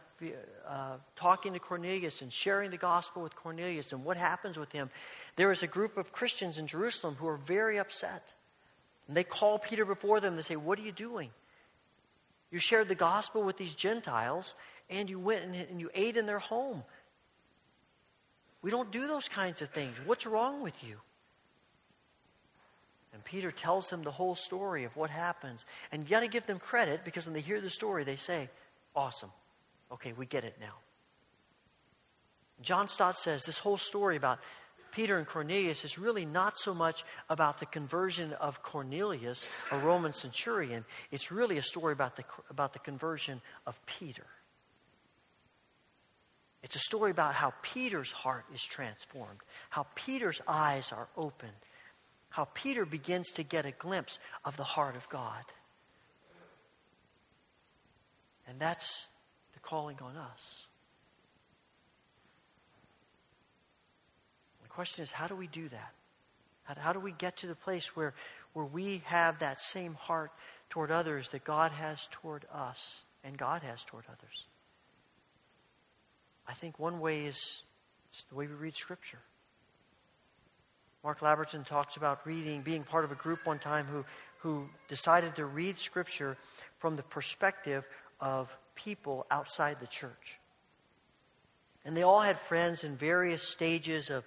uh, 0.66 0.96
talking 1.14 1.52
to 1.52 1.58
Cornelius 1.58 2.22
and 2.22 2.32
sharing 2.32 2.70
the 2.70 2.78
gospel 2.78 3.22
with 3.22 3.36
Cornelius 3.36 3.92
and 3.92 4.04
what 4.04 4.16
happens 4.16 4.58
with 4.58 4.72
him, 4.72 4.90
there 5.36 5.52
is 5.52 5.62
a 5.62 5.66
group 5.66 5.96
of 5.98 6.12
Christians 6.12 6.58
in 6.58 6.66
Jerusalem 6.66 7.16
who 7.18 7.28
are 7.28 7.36
very 7.36 7.78
upset. 7.78 8.32
And 9.08 9.16
they 9.16 9.24
call 9.24 9.58
Peter 9.58 9.84
before 9.84 10.20
them. 10.20 10.36
They 10.36 10.42
say, 10.42 10.56
What 10.56 10.78
are 10.78 10.82
you 10.82 10.92
doing? 10.92 11.30
You 12.50 12.58
shared 12.58 12.88
the 12.88 12.94
gospel 12.94 13.42
with 13.42 13.56
these 13.56 13.74
Gentiles, 13.74 14.54
and 14.88 15.10
you 15.10 15.18
went 15.18 15.44
and 15.44 15.80
you 15.80 15.90
ate 15.94 16.16
in 16.16 16.26
their 16.26 16.38
home. 16.38 16.82
We 18.62 18.70
don't 18.70 18.90
do 18.90 19.06
those 19.06 19.28
kinds 19.28 19.62
of 19.62 19.70
things. 19.70 19.96
What's 20.06 20.26
wrong 20.26 20.62
with 20.62 20.82
you? 20.82 20.96
Peter 23.26 23.50
tells 23.50 23.90
them 23.90 24.02
the 24.02 24.10
whole 24.10 24.34
story 24.34 24.84
of 24.84 24.96
what 24.96 25.10
happens. 25.10 25.66
And 25.92 26.04
you 26.04 26.08
got 26.08 26.20
to 26.20 26.28
give 26.28 26.46
them 26.46 26.58
credit 26.58 27.04
because 27.04 27.26
when 27.26 27.34
they 27.34 27.40
hear 27.40 27.60
the 27.60 27.68
story, 27.68 28.04
they 28.04 28.16
say, 28.16 28.48
Awesome. 28.94 29.30
Okay, 29.92 30.14
we 30.14 30.24
get 30.24 30.44
it 30.44 30.56
now. 30.58 30.74
John 32.62 32.88
Stott 32.88 33.18
says 33.18 33.42
this 33.44 33.58
whole 33.58 33.76
story 33.76 34.16
about 34.16 34.38
Peter 34.90 35.18
and 35.18 35.26
Cornelius 35.26 35.84
is 35.84 35.98
really 35.98 36.24
not 36.24 36.58
so 36.58 36.72
much 36.72 37.04
about 37.28 37.60
the 37.60 37.66
conversion 37.66 38.32
of 38.34 38.62
Cornelius, 38.62 39.46
a 39.70 39.78
Roman 39.78 40.14
centurion. 40.14 40.86
It's 41.10 41.30
really 41.30 41.58
a 41.58 41.62
story 41.62 41.92
about 41.92 42.16
the, 42.16 42.24
about 42.48 42.72
the 42.72 42.78
conversion 42.78 43.42
of 43.66 43.78
Peter. 43.84 44.24
It's 46.62 46.76
a 46.76 46.80
story 46.80 47.10
about 47.10 47.34
how 47.34 47.52
Peter's 47.60 48.10
heart 48.10 48.46
is 48.54 48.62
transformed, 48.62 49.40
how 49.68 49.86
Peter's 49.94 50.40
eyes 50.48 50.90
are 50.92 51.08
opened, 51.16 51.52
how 52.36 52.46
Peter 52.52 52.84
begins 52.84 53.30
to 53.30 53.42
get 53.42 53.64
a 53.64 53.70
glimpse 53.70 54.18
of 54.44 54.58
the 54.58 54.62
heart 54.62 54.94
of 54.94 55.08
God. 55.08 55.42
And 58.46 58.60
that's 58.60 59.06
the 59.54 59.60
calling 59.60 59.96
on 60.02 60.18
us. 60.18 60.66
The 64.62 64.68
question 64.68 65.02
is 65.02 65.10
how 65.10 65.26
do 65.26 65.34
we 65.34 65.46
do 65.46 65.66
that? 65.70 65.94
How, 66.64 66.74
how 66.78 66.92
do 66.92 67.00
we 67.00 67.12
get 67.12 67.38
to 67.38 67.46
the 67.46 67.54
place 67.54 67.96
where, 67.96 68.12
where 68.52 68.66
we 68.66 69.00
have 69.06 69.38
that 69.38 69.58
same 69.58 69.94
heart 69.94 70.30
toward 70.68 70.90
others 70.90 71.30
that 71.30 71.42
God 71.42 71.72
has 71.72 72.06
toward 72.10 72.44
us 72.52 73.02
and 73.24 73.38
God 73.38 73.62
has 73.62 73.82
toward 73.82 74.04
others? 74.08 74.46
I 76.46 76.52
think 76.52 76.78
one 76.78 77.00
way 77.00 77.24
is 77.24 77.62
the 78.28 78.34
way 78.34 78.46
we 78.46 78.52
read 78.52 78.76
Scripture. 78.76 79.22
Mark 81.06 81.20
Labberton 81.20 81.64
talks 81.64 81.96
about 81.96 82.26
reading, 82.26 82.62
being 82.62 82.82
part 82.82 83.04
of 83.04 83.12
a 83.12 83.14
group 83.14 83.46
one 83.46 83.60
time 83.60 83.86
who, 83.86 84.04
who 84.38 84.68
decided 84.88 85.36
to 85.36 85.46
read 85.46 85.78
Scripture 85.78 86.36
from 86.80 86.96
the 86.96 87.02
perspective 87.04 87.84
of 88.20 88.50
people 88.74 89.24
outside 89.30 89.78
the 89.78 89.86
church. 89.86 90.40
And 91.84 91.96
they 91.96 92.02
all 92.02 92.22
had 92.22 92.36
friends 92.36 92.82
in 92.82 92.96
various 92.96 93.44
stages 93.44 94.10
of 94.10 94.24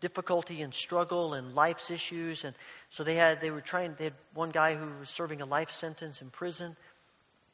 difficulty 0.00 0.62
and 0.62 0.72
struggle 0.72 1.34
and 1.34 1.56
life's 1.56 1.90
issues. 1.90 2.44
And 2.44 2.54
so 2.90 3.02
they 3.02 3.16
had, 3.16 3.40
they 3.40 3.50
were 3.50 3.60
trying, 3.60 3.96
they 3.98 4.04
had 4.04 4.14
one 4.32 4.50
guy 4.50 4.76
who 4.76 5.00
was 5.00 5.10
serving 5.10 5.40
a 5.40 5.46
life 5.46 5.72
sentence 5.72 6.22
in 6.22 6.30
prison, 6.30 6.76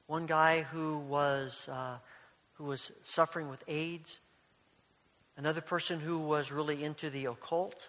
one 0.06 0.26
guy 0.26 0.60
who 0.60 0.98
was, 0.98 1.66
uh, 1.72 1.96
who 2.56 2.64
was 2.64 2.92
suffering 3.04 3.48
with 3.48 3.64
AIDS, 3.68 4.20
another 5.38 5.62
person 5.62 5.98
who 5.98 6.18
was 6.18 6.52
really 6.52 6.84
into 6.84 7.08
the 7.08 7.24
occult, 7.24 7.88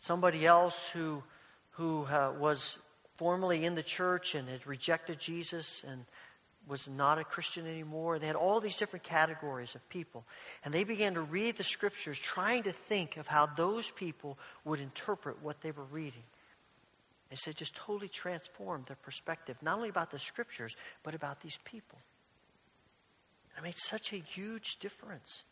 somebody 0.00 0.46
else 0.46 0.88
who, 0.88 1.22
who 1.72 2.04
uh, 2.04 2.32
was 2.38 2.78
formerly 3.16 3.64
in 3.64 3.74
the 3.74 3.82
church 3.82 4.34
and 4.34 4.48
had 4.48 4.66
rejected 4.66 5.18
Jesus 5.18 5.84
and 5.86 6.04
was 6.66 6.88
not 6.88 7.18
a 7.18 7.24
Christian 7.24 7.66
anymore. 7.66 8.18
They 8.18 8.26
had 8.26 8.36
all 8.36 8.60
these 8.60 8.76
different 8.76 9.02
categories 9.02 9.74
of 9.74 9.88
people. 9.88 10.24
And 10.64 10.72
they 10.72 10.84
began 10.84 11.14
to 11.14 11.20
read 11.20 11.56
the 11.56 11.64
scriptures, 11.64 12.18
trying 12.18 12.62
to 12.64 12.72
think 12.72 13.16
of 13.16 13.26
how 13.26 13.46
those 13.46 13.90
people 13.90 14.38
would 14.64 14.80
interpret 14.80 15.42
what 15.42 15.60
they 15.60 15.70
were 15.70 15.84
reading. 15.84 16.22
They 17.28 17.36
said 17.36 17.56
just 17.56 17.76
totally 17.76 18.08
transformed 18.08 18.86
their 18.86 18.96
perspective, 18.96 19.56
not 19.62 19.76
only 19.76 19.88
about 19.88 20.10
the 20.10 20.18
scriptures, 20.18 20.76
but 21.02 21.14
about 21.14 21.40
these 21.40 21.58
people. 21.64 21.98
It 23.56 23.62
made 23.62 23.76
such 23.76 24.12
a 24.12 24.16
huge 24.16 24.78
difference 24.80 25.44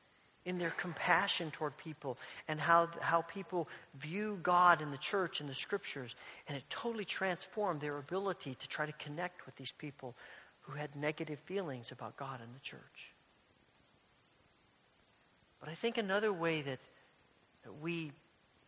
in 0.44 0.58
their 0.58 0.70
compassion 0.70 1.50
toward 1.50 1.76
people 1.76 2.16
and 2.48 2.60
how, 2.60 2.88
how 3.00 3.22
people 3.22 3.68
view 4.00 4.38
God 4.42 4.80
and 4.80 4.92
the 4.92 4.98
church 4.98 5.40
and 5.40 5.48
the 5.48 5.54
scriptures. 5.54 6.14
And 6.48 6.56
it 6.56 6.64
totally 6.70 7.04
transformed 7.04 7.80
their 7.80 7.98
ability 7.98 8.54
to 8.54 8.68
try 8.68 8.86
to 8.86 8.92
connect 8.92 9.46
with 9.46 9.56
these 9.56 9.72
people 9.72 10.14
who 10.62 10.72
had 10.72 10.94
negative 10.96 11.38
feelings 11.40 11.92
about 11.92 12.16
God 12.16 12.40
and 12.40 12.54
the 12.54 12.60
church. 12.60 13.12
But 15.60 15.68
I 15.68 15.74
think 15.74 15.98
another 15.98 16.32
way 16.32 16.62
that, 16.62 16.78
that 17.64 17.80
we 17.80 18.12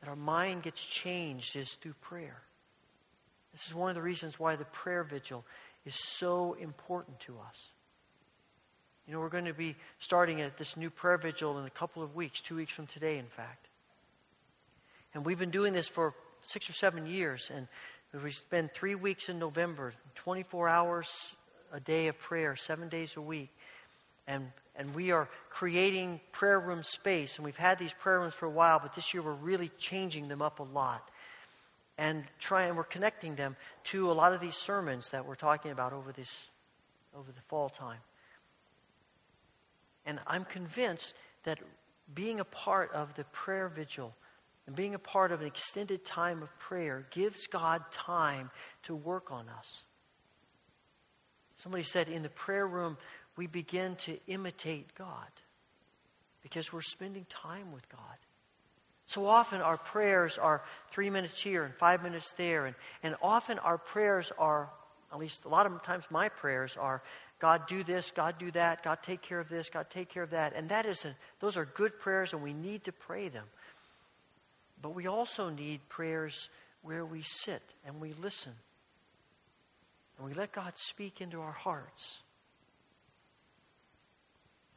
that 0.01 0.09
our 0.09 0.16
mind 0.16 0.62
gets 0.62 0.85
changed 0.85 1.57
is 1.57 1.75
through 1.75 1.95
prayer. 2.01 2.43
This 3.53 3.66
is 3.66 3.75
one 3.75 3.91
of 3.91 3.95
the 3.95 4.03
reasons 4.03 4.39
why 4.39 4.57
the 4.57 4.64
prayer 4.64 5.05
vigil 5.05 5.45
is 5.85 5.95
so 5.95 6.55
important 6.55 7.21
to 7.21 7.35
us. 7.39 7.71
You 9.07 9.14
know, 9.14 9.20
we're 9.20 9.28
going 9.28 9.46
to 9.46 9.55
be 9.55 9.76
starting 9.98 10.40
at 10.40 10.57
this 10.57 10.76
new 10.76 10.90
prayer 10.90 11.18
vigil 11.18 11.59
in 11.59 11.66
a 11.66 11.70
couple 11.70 12.03
of 12.03 12.14
weeks, 12.14 12.40
two 12.40 12.57
weeks 12.57 12.72
from 12.72 12.86
today, 12.86 13.18
in 13.18 13.26
fact. 13.26 13.68
And 15.14 15.24
we've 15.24 15.38
been 15.38 15.51
doing 15.51 15.72
this 15.72 15.88
for 15.88 16.14
six 16.42 16.70
or 16.70 16.72
seven 16.72 17.07
years, 17.07 17.51
and 17.53 17.66
we 18.22 18.30
spend 18.30 18.72
three 18.72 18.94
weeks 18.94 19.28
in 19.28 19.38
November, 19.38 19.94
24 20.16 20.68
hours 20.68 21.34
a 21.72 21.80
day 21.80 22.09
of 22.09 22.18
prayer, 22.18 22.57
seven 22.57 22.88
days 22.88 23.16
a 23.16 23.20
week. 23.20 23.51
And, 24.26 24.53
and 24.76 24.94
we 24.94 25.11
are 25.11 25.28
creating 25.48 26.20
prayer 26.32 26.61
room 26.61 26.82
space. 26.82 27.36
And 27.36 27.44
we've 27.44 27.57
had 27.57 27.78
these 27.78 27.94
prayer 27.94 28.20
rooms 28.20 28.34
for 28.34 28.46
a 28.46 28.51
while, 28.51 28.78
but 28.80 28.94
this 28.94 29.12
year 29.14 29.22
we're 29.22 29.32
really 29.32 29.70
changing 29.78 30.28
them 30.28 30.42
up 30.42 30.61
a 30.61 30.64
lot. 30.64 31.09
And 31.98 32.24
trying, 32.38 32.74
we're 32.76 32.84
connecting 32.84 33.34
them 33.34 33.57
to 33.84 34.11
a 34.11 34.14
lot 34.14 34.32
of 34.32 34.40
these 34.40 34.57
sermons 34.57 35.11
that 35.11 35.26
we're 35.26 35.34
talking 35.34 35.70
about 35.70 35.92
over 35.92 36.12
this 36.12 36.48
over 37.14 37.30
the 37.32 37.40
fall 37.48 37.68
time. 37.68 37.98
And 40.07 40.18
I'm 40.26 40.44
convinced 40.44 41.14
that 41.44 41.59
being 42.14 42.40
a 42.40 42.44
part 42.44 42.92
of 42.92 43.14
the 43.14 43.24
prayer 43.24 43.68
vigil 43.68 44.14
and 44.66 44.76
being 44.76 44.94
a 44.94 44.98
part 44.98 45.32
of 45.32 45.40
an 45.40 45.46
extended 45.46 46.05
time 46.05 46.42
of 46.42 46.59
prayer 46.59 47.07
gives 47.11 47.46
God 47.46 47.82
time 47.90 48.51
to 48.84 48.94
work 48.94 49.32
on 49.32 49.48
us. 49.48 49.84
Somebody 51.57 51.82
said 51.82 52.09
in 52.09 52.22
the 52.22 52.28
prayer 52.28 52.66
room, 52.66 52.96
we 53.36 53.46
begin 53.46 53.96
to 53.96 54.18
imitate 54.26 54.94
God 54.94 55.28
because 56.42 56.72
we're 56.72 56.82
spending 56.82 57.26
time 57.28 57.72
with 57.72 57.88
God. 57.88 58.16
So 59.07 59.26
often 59.26 59.61
our 59.61 59.76
prayers 59.76 60.38
are 60.38 60.62
three 60.92 61.11
minutes 61.11 61.42
here 61.42 61.64
and 61.64 61.74
five 61.74 62.03
minutes 62.03 62.32
there, 62.34 62.66
and, 62.66 62.76
and 63.03 63.16
often 63.20 63.59
our 63.59 63.76
prayers 63.76 64.32
are, 64.38 64.70
at 65.12 65.18
least 65.18 65.44
a 65.44 65.48
lot 65.48 65.66
of 65.66 65.82
times 65.82 66.05
my 66.11 66.28
prayers 66.28 66.76
are, 66.76 67.03
God 67.41 67.66
do 67.66 67.82
this, 67.82 68.11
God 68.11 68.36
do 68.38 68.51
that, 68.53 68.82
God 68.82 68.99
take 69.03 69.22
care 69.22 69.41
of 69.41 69.49
this, 69.49 69.70
God 69.70 69.86
take 69.88 70.11
care 70.11 70.22
of 70.22 70.30
that. 70.30 70.53
And 70.55 70.68
that 70.68 70.86
is 70.86 71.05
a, 71.05 71.16
those 71.41 71.57
are 71.57 71.64
good 71.64 71.99
prayers 71.99 72.32
and 72.32 72.43
we 72.43 72.53
need 72.53 72.84
to 72.84 72.93
pray 72.93 73.28
them. 73.28 73.47
But 74.82 74.95
we 74.95 75.07
also 75.07 75.49
need 75.49 75.80
prayers 75.88 76.51
where 76.82 77.05
we 77.05 77.22
sit 77.22 77.62
and 77.86 78.01
we 78.01 78.12
listen 78.20 78.53
and 80.18 80.28
we 80.28 80.34
let 80.34 80.53
God 80.53 80.72
speak 80.76 81.22
into 81.22 81.41
our 81.41 81.53
hearts. 81.53 82.18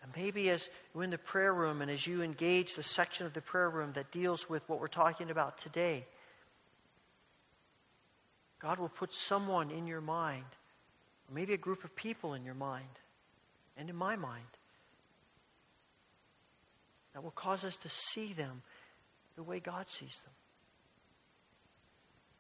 And 0.01 0.11
maybe 0.16 0.49
as 0.49 0.70
you're 0.93 1.03
in 1.03 1.09
the 1.09 1.18
prayer 1.18 1.53
room 1.53 1.82
and 1.82 1.91
as 1.91 2.07
you 2.07 2.22
engage 2.22 2.76
the 2.76 2.84
section 2.84 3.26
of 3.26 3.34
the 3.34 3.41
prayer 3.41 3.70
room 3.70 3.91
that 3.93 4.11
deals 4.11 4.49
with 4.49 4.68
what 4.70 4.80
we're 4.80 4.88
talking 4.88 5.32
about 5.32 5.57
today, 5.57 6.05
God 8.59 8.80
will 8.80 8.89
put 8.89 9.14
someone 9.14 9.70
in 9.70 9.86
your 9.86 9.99
mind, 9.99 10.45
or 11.28 11.36
maybe 11.36 11.53
a 11.53 11.57
group 11.57 11.84
of 11.84 11.95
people 11.95 12.34
in 12.34 12.43
your 12.43 12.53
mind, 12.53 12.99
and 13.78 13.89
in 13.89 13.95
my 13.95 14.15
mind, 14.15 14.45
that 17.13 17.24
will 17.24 17.32
cause 17.32 17.63
us 17.63 17.76
to 17.78 17.89
see 17.89 18.34
them 18.34 18.61
the 19.36 19.43
way 19.43 19.59
God 19.59 19.89
sees 19.89 20.21
them. 20.21 20.34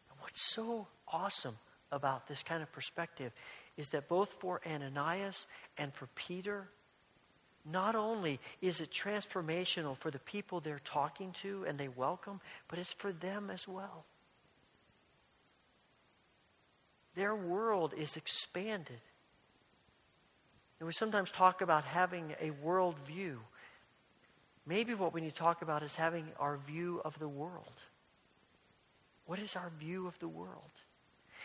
And 0.09 0.19
what's 0.21 0.53
so 0.53 0.87
awesome 1.07 1.57
about 1.91 2.27
this 2.27 2.43
kind 2.43 2.63
of 2.63 2.71
perspective 2.71 3.31
is 3.77 3.89
that 3.89 4.07
both 4.07 4.33
for 4.39 4.61
Ananias 4.65 5.47
and 5.77 5.93
for 5.93 6.07
Peter, 6.15 6.69
not 7.65 7.95
only 7.95 8.39
is 8.61 8.81
it 8.81 8.91
transformational 8.91 9.97
for 9.97 10.11
the 10.11 10.19
people 10.19 10.59
they're 10.59 10.81
talking 10.83 11.31
to 11.41 11.65
and 11.67 11.77
they 11.77 11.87
welcome, 11.87 12.41
but 12.67 12.79
it's 12.79 12.93
for 12.93 13.11
them 13.11 13.49
as 13.51 13.67
well. 13.67 14.05
Their 17.15 17.35
world 17.35 17.93
is 17.95 18.17
expanded. 18.17 19.01
And 20.79 20.87
we 20.87 20.93
sometimes 20.93 21.31
talk 21.31 21.61
about 21.61 21.85
having 21.85 22.35
a 22.41 22.51
world 22.51 22.99
view. 23.07 23.39
Maybe 24.65 24.93
what 24.93 25.13
we 25.13 25.21
need 25.21 25.29
to 25.29 25.35
talk 25.35 25.61
about 25.61 25.83
is 25.83 25.95
having 25.95 26.27
our 26.39 26.57
view 26.57 27.01
of 27.05 27.17
the 27.19 27.27
world. 27.27 27.73
What 29.25 29.39
is 29.39 29.55
our 29.55 29.71
view 29.79 30.07
of 30.07 30.17
the 30.19 30.27
world? 30.27 30.71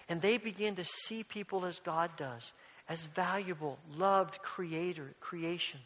And 0.08 0.22
they 0.22 0.38
begin 0.38 0.76
to 0.76 0.84
see 0.84 1.22
people 1.22 1.66
as 1.66 1.80
God 1.80 2.10
does, 2.16 2.52
as 2.88 3.04
valuable, 3.14 3.78
loved 3.96 4.40
creator, 4.42 5.14
creation, 5.20 5.80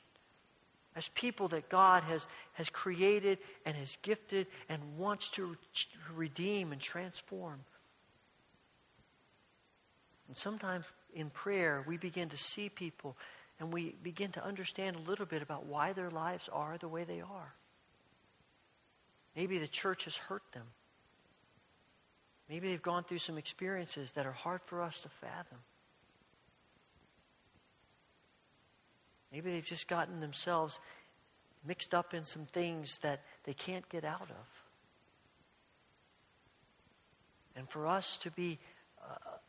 as 0.95 1.09
people 1.09 1.49
that 1.49 1.69
God 1.69 2.05
has, 2.05 2.27
has 2.55 2.69
created 2.69 3.39
and 3.67 3.77
has 3.77 3.97
gifted 4.03 4.47
and 4.69 4.97
wants 4.97 5.29
to 5.31 5.57
redeem 6.15 6.73
and 6.73 6.81
transform. 6.81 7.61
And 10.33 10.37
sometimes 10.39 10.87
in 11.13 11.29
prayer, 11.29 11.85
we 11.87 11.99
begin 11.99 12.31
to 12.31 12.39
see 12.39 12.71
people 12.71 13.19
and 13.61 13.71
we 13.71 13.97
begin 14.03 14.33
to 14.33 14.43
understand 14.43 14.97
a 14.97 15.01
little 15.01 15.27
bit 15.27 15.43
about 15.43 15.67
why 15.67 15.93
their 15.93 16.09
lives 16.09 16.49
are 16.51 16.79
the 16.79 16.89
way 16.89 17.05
they 17.05 17.21
are. 17.21 17.55
Maybe 19.37 19.59
the 19.59 19.69
church 19.69 20.05
has 20.05 20.17
hurt 20.17 20.43
them. 20.55 20.63
Maybe 22.49 22.69
they've 22.69 22.81
gone 22.81 23.05
through 23.05 23.19
some 23.19 23.37
experiences 23.37 24.13
that 24.13 24.25
are 24.25 24.33
hard 24.33 24.63
for 24.65 24.81
us 24.81 25.03
to 25.03 25.11
fathom. 25.11 25.59
Maybe 29.31 29.53
they've 29.53 29.63
just 29.63 29.87
gotten 29.87 30.21
themselves 30.21 30.81
mixed 31.63 31.93
up 31.93 32.15
in 32.15 32.25
some 32.25 32.47
things 32.47 32.97
that 33.03 33.21
they 33.45 33.53
can't 33.53 33.87
get 33.91 34.03
out 34.03 34.31
of. 34.31 34.63
And 37.55 37.69
for 37.69 37.87
us 37.87 38.17
to 38.23 38.31
be 38.31 38.59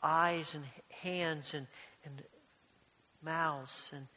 eyes 0.03 0.53
and 0.53 0.63
hands 0.89 1.53
and, 1.53 1.65
and 2.05 2.21
mouths 3.23 3.91
and 3.95 4.07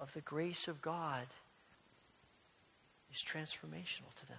of 0.00 0.12
the 0.12 0.20
grace 0.20 0.68
of 0.68 0.82
God 0.82 1.26
is 3.10 3.24
transformational 3.24 4.14
to 4.16 4.26
them. 4.26 4.38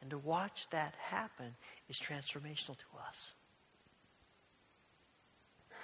And 0.00 0.10
to 0.10 0.18
watch 0.18 0.68
that 0.70 0.94
happen 0.98 1.54
is 1.88 1.98
transformational 1.98 2.76
to 2.76 2.98
us. 3.06 3.34
I 5.72 5.74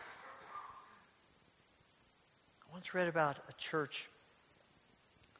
once 2.72 2.94
read 2.94 3.08
about 3.08 3.38
a 3.48 3.52
church 3.54 4.08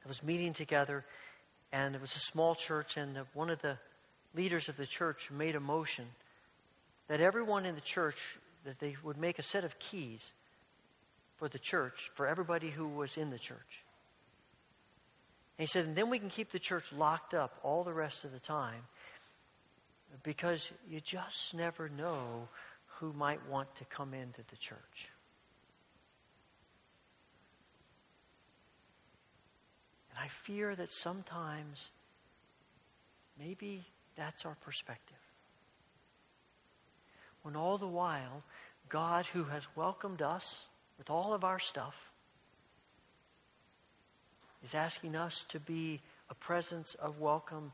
that 0.02 0.08
was 0.08 0.22
meeting 0.22 0.52
together, 0.52 1.04
and 1.72 1.94
it 1.94 2.00
was 2.00 2.16
a 2.16 2.20
small 2.20 2.54
church, 2.54 2.96
and 2.96 3.16
one 3.32 3.48
of 3.48 3.62
the 3.62 3.78
leaders 4.34 4.68
of 4.68 4.76
the 4.76 4.86
church 4.86 5.30
made 5.30 5.54
a 5.54 5.60
motion 5.60 6.06
that 7.09 7.20
everyone 7.20 7.66
in 7.66 7.74
the 7.74 7.80
church 7.80 8.38
that 8.64 8.78
they 8.78 8.96
would 9.02 9.16
make 9.16 9.38
a 9.38 9.42
set 9.42 9.64
of 9.64 9.78
keys 9.78 10.32
for 11.36 11.48
the 11.48 11.59
church 11.59 12.11
for 12.14 12.26
everybody 12.26 12.70
who 12.70 12.88
was 12.88 13.16
in 13.16 13.30
the 13.30 13.38
church. 13.38 13.84
And 15.59 15.66
he 15.66 15.66
said, 15.66 15.84
and 15.84 15.96
then 15.96 16.11
we 16.11 16.18
can 16.18 16.30
keep 16.30 16.50
the 16.50 16.59
church 16.59 16.92
locked 16.92 17.34
up 17.34 17.59
all 17.62 17.84
the 17.84 17.92
rest 17.92 18.24
of 18.24 18.32
the 18.32 18.40
time 18.40 18.82
because 20.22 20.72
you 20.88 21.00
just 21.00 21.55
never 21.55 21.88
know 21.88 22.48
who 22.98 23.12
might 23.12 23.46
want 23.48 23.74
to 23.76 23.84
come 23.84 24.14
into 24.14 24.42
the 24.48 24.57
church. 24.57 25.09
And 30.11 30.18
I 30.24 30.28
fear 30.28 30.74
that 30.76 30.90
sometimes 30.90 31.90
maybe 33.38 33.84
that's 34.16 34.44
our 34.44 34.57
perspective. 34.61 35.24
When 37.45 37.57
all 37.57 37.76
the 37.76 37.86
while, 37.86 38.42
God, 38.88 39.26
who 39.26 39.45
has 39.45 39.68
welcomed 39.76 40.22
us 40.22 40.64
with 40.97 41.11
all 41.11 41.34
of 41.34 41.45
our 41.45 41.59
stuff, 41.59 41.95
is 44.64 44.74
asking 44.74 45.14
us 45.14 45.45
to 45.51 45.61
be 45.61 46.01
a 46.30 46.34
presence 46.34 46.95
of 46.95 47.20
welcome 47.20 47.70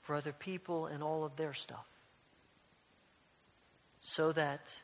for 0.00 0.14
other 0.14 0.32
people 0.32 0.86
and 0.86 1.02
all 1.02 1.24
of 1.24 1.36
their 1.36 1.52
stuff. 1.52 1.86
So 4.00 4.32
that 4.32 4.74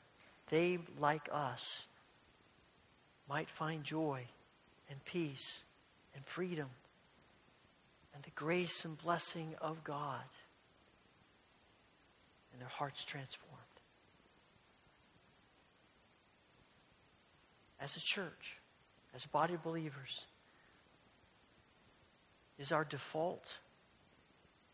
they, 0.51 0.79
like 0.99 1.31
us, 1.33 1.87
might 3.31 3.49
find 3.49 3.83
joy 3.83 4.24
and 4.91 5.03
peace 5.07 5.62
and 6.14 6.22
freedom 6.26 6.68
and 8.14 8.22
the 8.24 8.31
grace 8.33 8.85
and 8.85 8.99
blessing 8.99 9.55
of 9.62 9.83
God 9.85 10.20
and 12.53 12.61
their 12.61 12.68
hearts 12.68 13.07
transformed. 13.07 13.58
As 17.81 17.97
a 17.97 18.01
church, 18.01 18.59
as 19.14 19.24
a 19.24 19.29
body 19.29 19.55
of 19.55 19.62
believers, 19.62 20.26
is 22.59 22.72
our 22.72 22.85
default. 22.85 23.59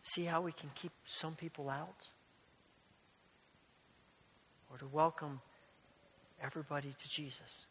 See 0.03 0.25
how 0.25 0.41
we 0.41 0.53
can 0.53 0.71
keep 0.75 0.93
some 1.05 1.35
people 1.35 1.69
out? 1.69 2.09
Or 4.71 4.79
to 4.79 4.87
welcome 4.87 5.41
everybody 6.43 6.95
to 6.99 7.09
Jesus? 7.09 7.67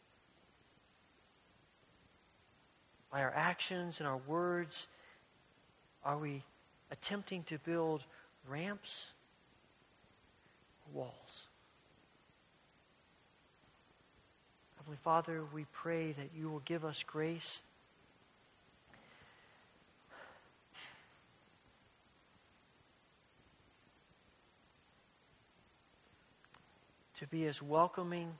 By 3.10 3.22
our 3.22 3.32
actions 3.34 3.98
and 3.98 4.08
our 4.08 4.20
words, 4.26 4.86
are 6.04 6.18
we 6.18 6.42
attempting 6.90 7.42
to 7.44 7.58
build 7.58 8.04
ramps 8.48 9.10
or 10.86 11.02
walls? 11.02 11.44
Heavenly 14.84 15.00
Father, 15.02 15.42
we 15.54 15.64
pray 15.72 16.12
that 16.12 16.28
you 16.36 16.50
will 16.50 16.60
give 16.66 16.84
us 16.84 17.02
grace 17.04 17.62
to 27.18 27.26
be 27.28 27.46
as 27.46 27.62
welcoming 27.62 28.34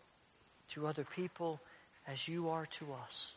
to 0.73 0.87
other 0.87 1.05
people 1.05 1.63
as 2.07 2.29
you 2.29 2.51
are 2.51 2.67
to 2.67 2.93
us. 2.93 3.33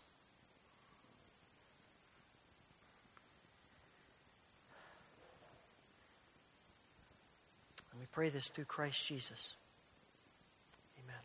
And 7.94 8.02
we 8.02 8.08
pray 8.12 8.28
this 8.28 8.50
through 8.50 8.66
Christ 8.66 9.08
Jesus. 9.08 9.56
Amen. 11.02 11.22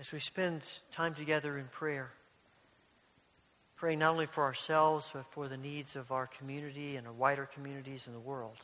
As 0.00 0.12
we 0.12 0.18
spend 0.18 0.62
time 0.92 1.14
together 1.14 1.58
in 1.58 1.66
prayer, 1.66 2.10
praying 3.76 3.98
not 3.98 4.12
only 4.12 4.24
for 4.24 4.44
ourselves, 4.44 5.10
but 5.12 5.26
for 5.30 5.46
the 5.46 5.58
needs 5.58 5.94
of 5.94 6.10
our 6.10 6.26
community 6.26 6.96
and 6.96 7.06
our 7.06 7.12
wider 7.12 7.46
communities 7.52 8.06
in 8.06 8.14
the 8.14 8.18
world. 8.18 8.56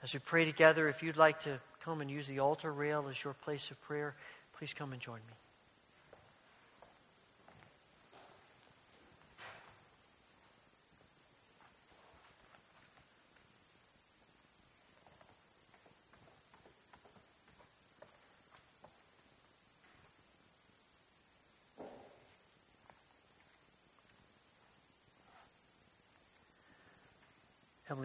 As 0.00 0.14
we 0.14 0.20
pray 0.20 0.44
together, 0.44 0.88
if 0.88 1.02
you'd 1.02 1.16
like 1.16 1.40
to 1.40 1.58
come 1.84 2.00
and 2.00 2.08
use 2.08 2.28
the 2.28 2.38
altar 2.38 2.72
rail 2.72 3.06
as 3.10 3.24
your 3.24 3.34
place 3.34 3.72
of 3.72 3.80
prayer, 3.82 4.14
please 4.56 4.72
come 4.72 4.92
and 4.92 5.02
join 5.02 5.16
me. 5.16 5.39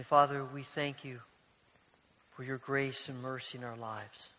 Father, 0.09 0.45
we 0.45 0.61
thank 0.61 1.03
you 1.03 1.19
for 2.35 2.43
your 2.43 2.59
grace 2.59 3.09
and 3.09 3.19
mercy 3.23 3.57
in 3.57 3.63
our 3.63 3.75
lives. 3.75 4.29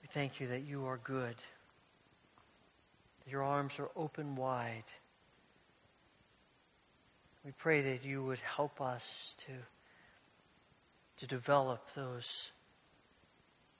We 0.00 0.08
thank 0.14 0.40
you 0.40 0.46
that 0.46 0.62
you 0.62 0.86
are 0.86 0.96
good, 0.96 1.34
your 3.28 3.42
arms 3.42 3.74
are 3.78 3.90
open 3.94 4.34
wide. 4.34 4.84
We 7.44 7.52
pray 7.52 7.82
that 7.82 8.02
you 8.02 8.24
would 8.24 8.38
help 8.38 8.80
us 8.80 9.36
to, 9.40 9.52
to 11.18 11.26
develop 11.26 11.86
those 11.94 12.50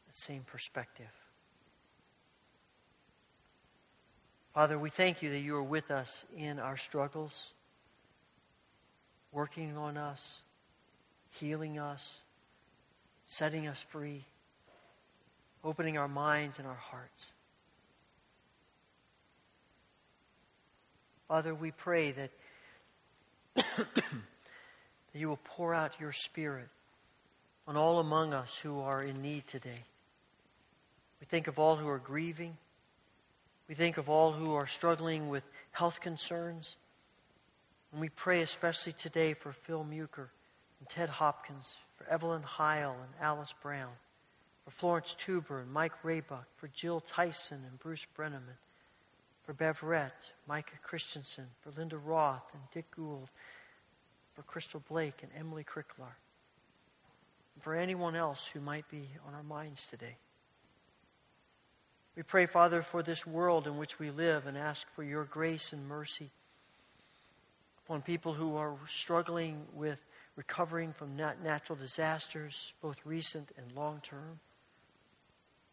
that 0.09 0.19
same 0.19 0.43
perspective. 0.43 1.07
Father, 4.53 4.79
we 4.79 4.91
thank 4.91 5.23
you 5.23 5.31
that 5.31 5.41
you 5.41 5.57
are 5.57 5.63
with 5.63 5.91
us 5.91 6.27
in 6.37 6.59
our 6.59 6.77
struggles, 6.77 7.53
working 9.33 9.77
on 9.77 9.97
us 9.97 10.43
healing 11.33 11.79
us, 11.79 12.21
setting 13.27 13.67
us 13.67 13.85
free, 13.91 14.25
opening 15.65 15.97
our 15.99 16.09
minds 16.09 16.59
and 16.59 16.67
our 16.67 16.75
hearts. 16.75 17.33
Father, 21.29 21.55
we 21.55 21.71
pray 21.71 22.13
that, 22.13 22.31
you 25.15 25.29
will 25.29 25.41
pour 25.45 25.73
out 25.73 25.99
your 25.99 26.13
Spirit 26.13 26.69
on 27.67 27.77
all 27.77 28.01
among 28.01 28.35
us 28.35 28.59
who 28.63 28.81
are 28.81 29.03
in 29.03 29.23
need 29.23 29.47
today. 29.47 29.85
We 31.21 31.27
think 31.27 31.47
of 31.47 31.59
all 31.59 31.77
who 31.77 31.89
are 31.89 31.99
grieving. 31.99 32.57
We 33.69 33.75
think 33.75 33.97
of 33.97 34.09
all 34.11 34.33
who 34.33 34.55
are 34.55 34.67
struggling 34.67 35.29
with 35.29 35.45
health 35.71 36.01
concerns. 36.01 36.77
And 37.93 38.01
we 38.01 38.09
pray 38.09 38.41
especially 38.41 38.93
today 38.93 39.35
for 39.35 39.53
Phil 39.53 39.85
Muker 39.85 40.29
and 40.81 40.89
Ted 40.89 41.11
Hopkins, 41.11 41.75
for 41.97 42.09
Evelyn 42.09 42.43
Heil 42.43 42.97
and 43.03 43.13
Alice 43.21 43.55
Brown, 43.63 43.93
for 44.65 44.71
Florence 44.71 45.15
Tuber 45.15 45.61
and 45.61 45.71
Mike 45.71 46.03
Raybuck, 46.03 46.47
for 46.57 46.69
Jill 46.69 47.01
Tyson 47.01 47.61
and 47.69 47.79
Bruce 47.79 48.07
Brenneman, 48.17 48.57
for 49.45 49.53
Beverett, 49.53 50.33
Micah 50.49 50.79
Christensen, 50.83 51.49
for 51.61 51.71
Linda 51.71 51.99
Roth 51.99 52.49
and 52.55 52.63
Dick 52.73 52.91
Gould, 52.97 53.29
for 54.35 54.43
Crystal 54.43 54.83
Blake 54.89 55.23
and 55.23 55.31
Emily 55.39 55.65
Cricklar, 55.65 56.17
and 57.55 57.63
for 57.63 57.75
anyone 57.75 58.17
else 58.17 58.47
who 58.47 58.61
might 58.61 58.89
be 58.89 59.11
on 59.29 59.35
our 59.35 59.43
minds 59.43 59.87
today. 59.89 60.17
We 62.17 62.23
pray, 62.23 62.47
Father, 62.47 62.81
for 62.81 63.03
this 63.03 63.27
world 63.27 63.67
in 63.67 63.77
which 63.77 63.99
we 63.99 64.11
live 64.11 64.47
and 64.47 64.57
ask 64.57 64.87
for 64.95 65.03
your 65.03 65.25
grace 65.25 65.73
and 65.75 65.87
mercy 65.87 66.31
upon 67.85 68.03
people 68.03 68.33
who 68.33 68.57
are 68.57 68.77
struggling 68.89 69.67
with 69.73 69.99
recovering 70.37 70.93
from 70.93 71.17
natural 71.17 71.77
disasters, 71.77 72.73
both 72.81 72.97
recent 73.05 73.51
and 73.57 73.71
long 73.77 74.01
term. 74.03 74.41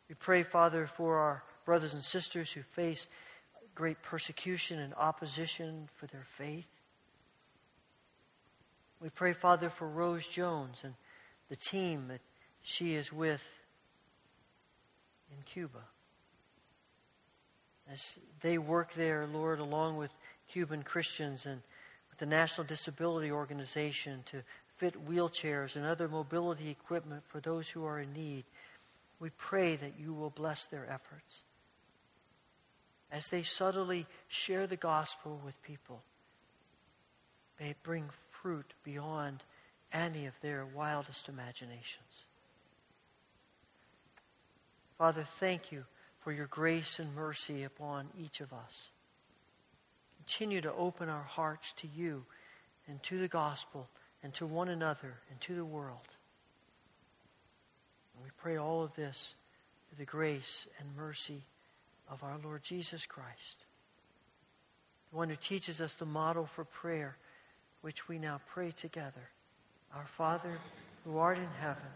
We 0.09 0.15
pray, 0.15 0.43
Father, 0.43 0.87
for 0.87 1.17
our 1.17 1.43
brothers 1.65 1.93
and 1.93 2.03
sisters 2.03 2.51
who 2.51 2.61
face 2.61 3.07
great 3.75 4.01
persecution 4.01 4.79
and 4.79 4.93
opposition 4.95 5.87
for 5.95 6.07
their 6.07 6.25
faith. 6.37 6.67
We 8.99 9.09
pray, 9.09 9.33
Father, 9.33 9.69
for 9.69 9.87
Rose 9.87 10.27
Jones 10.27 10.81
and 10.83 10.95
the 11.47 11.55
team 11.55 12.07
that 12.09 12.21
she 12.61 12.95
is 12.95 13.13
with 13.13 13.43
in 15.31 15.41
Cuba. 15.43 15.79
As 17.91 18.19
they 18.41 18.57
work 18.57 18.93
there, 18.93 19.25
Lord, 19.31 19.59
along 19.59 19.97
with 19.97 20.11
Cuban 20.51 20.83
Christians 20.83 21.45
and 21.45 21.61
the 22.19 22.25
National 22.25 22.67
Disability 22.67 23.31
Organization 23.31 24.23
to 24.27 24.43
fit 24.77 25.07
wheelchairs 25.07 25.75
and 25.75 25.85
other 25.85 26.07
mobility 26.07 26.69
equipment 26.69 27.23
for 27.27 27.39
those 27.39 27.69
who 27.69 27.85
are 27.85 27.99
in 27.99 28.13
need, 28.13 28.43
we 29.19 29.29
pray 29.31 29.75
that 29.75 29.99
you 29.99 30.13
will 30.13 30.29
bless 30.29 30.67
their 30.67 30.85
efforts. 30.89 31.43
As 33.11 33.29
they 33.29 33.43
subtly 33.43 34.05
share 34.27 34.67
the 34.67 34.77
gospel 34.77 35.41
with 35.43 35.61
people, 35.63 36.01
may 37.59 37.71
it 37.71 37.83
bring 37.83 38.09
fruit 38.29 38.73
beyond 38.83 39.43
any 39.91 40.25
of 40.25 40.33
their 40.41 40.65
wildest 40.65 41.27
imaginations. 41.27 42.25
Father, 44.97 45.23
thank 45.23 45.71
you 45.71 45.85
for 46.19 46.31
your 46.31 46.47
grace 46.47 46.99
and 46.99 47.15
mercy 47.15 47.63
upon 47.63 48.09
each 48.17 48.41
of 48.41 48.53
us. 48.53 48.89
Continue 50.29 50.61
to 50.61 50.73
open 50.75 51.09
our 51.09 51.23
hearts 51.23 51.73
to 51.77 51.87
you 51.87 52.23
and 52.87 53.01
to 53.01 53.17
the 53.17 53.27
gospel 53.27 53.89
and 54.21 54.31
to 54.35 54.45
one 54.45 54.69
another 54.69 55.15
and 55.31 55.41
to 55.41 55.55
the 55.55 55.65
world. 55.65 56.07
And 58.13 58.23
we 58.23 58.29
pray 58.37 58.55
all 58.55 58.83
of 58.83 58.95
this 58.95 59.33
through 59.87 59.97
the 59.97 60.05
grace 60.09 60.67
and 60.79 60.95
mercy 60.95 61.41
of 62.11 62.21
our 62.21 62.37
Lord 62.43 62.61
Jesus 62.61 63.07
Christ, 63.07 63.65
the 65.09 65.17
one 65.17 65.29
who 65.31 65.35
teaches 65.35 65.81
us 65.81 65.95
the 65.95 66.05
model 66.05 66.45
for 66.45 66.63
prayer 66.63 67.17
which 67.81 68.07
we 68.07 68.19
now 68.19 68.39
pray 68.53 68.69
together. 68.69 69.31
Our 69.95 70.05
Father, 70.15 70.59
who 71.05 71.17
art 71.17 71.39
in 71.39 71.49
heaven, 71.59 71.89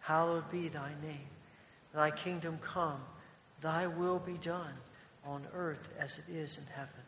hallowed 0.00 0.50
be 0.50 0.68
thy 0.68 0.90
name. 1.02 1.30
Thy 1.94 2.10
kingdom 2.10 2.58
come, 2.60 3.00
thy 3.62 3.86
will 3.86 4.18
be 4.18 4.36
done 4.42 4.74
on 5.24 5.46
earth 5.54 5.88
as 5.98 6.18
it 6.18 6.30
is 6.30 6.58
in 6.58 6.64
heaven. 6.74 7.07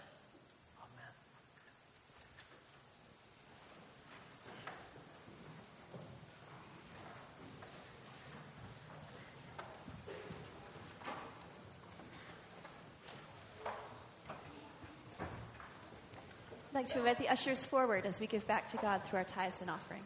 Like 16.81 16.89
to 16.89 16.97
invite 16.97 17.19
the 17.19 17.29
ushers 17.29 17.63
forward 17.63 18.07
as 18.07 18.19
we 18.19 18.25
give 18.25 18.47
back 18.47 18.67
to 18.67 18.77
God 18.77 19.03
through 19.03 19.19
our 19.19 19.23
tithes 19.23 19.61
and 19.61 19.69
offerings. 19.69 20.03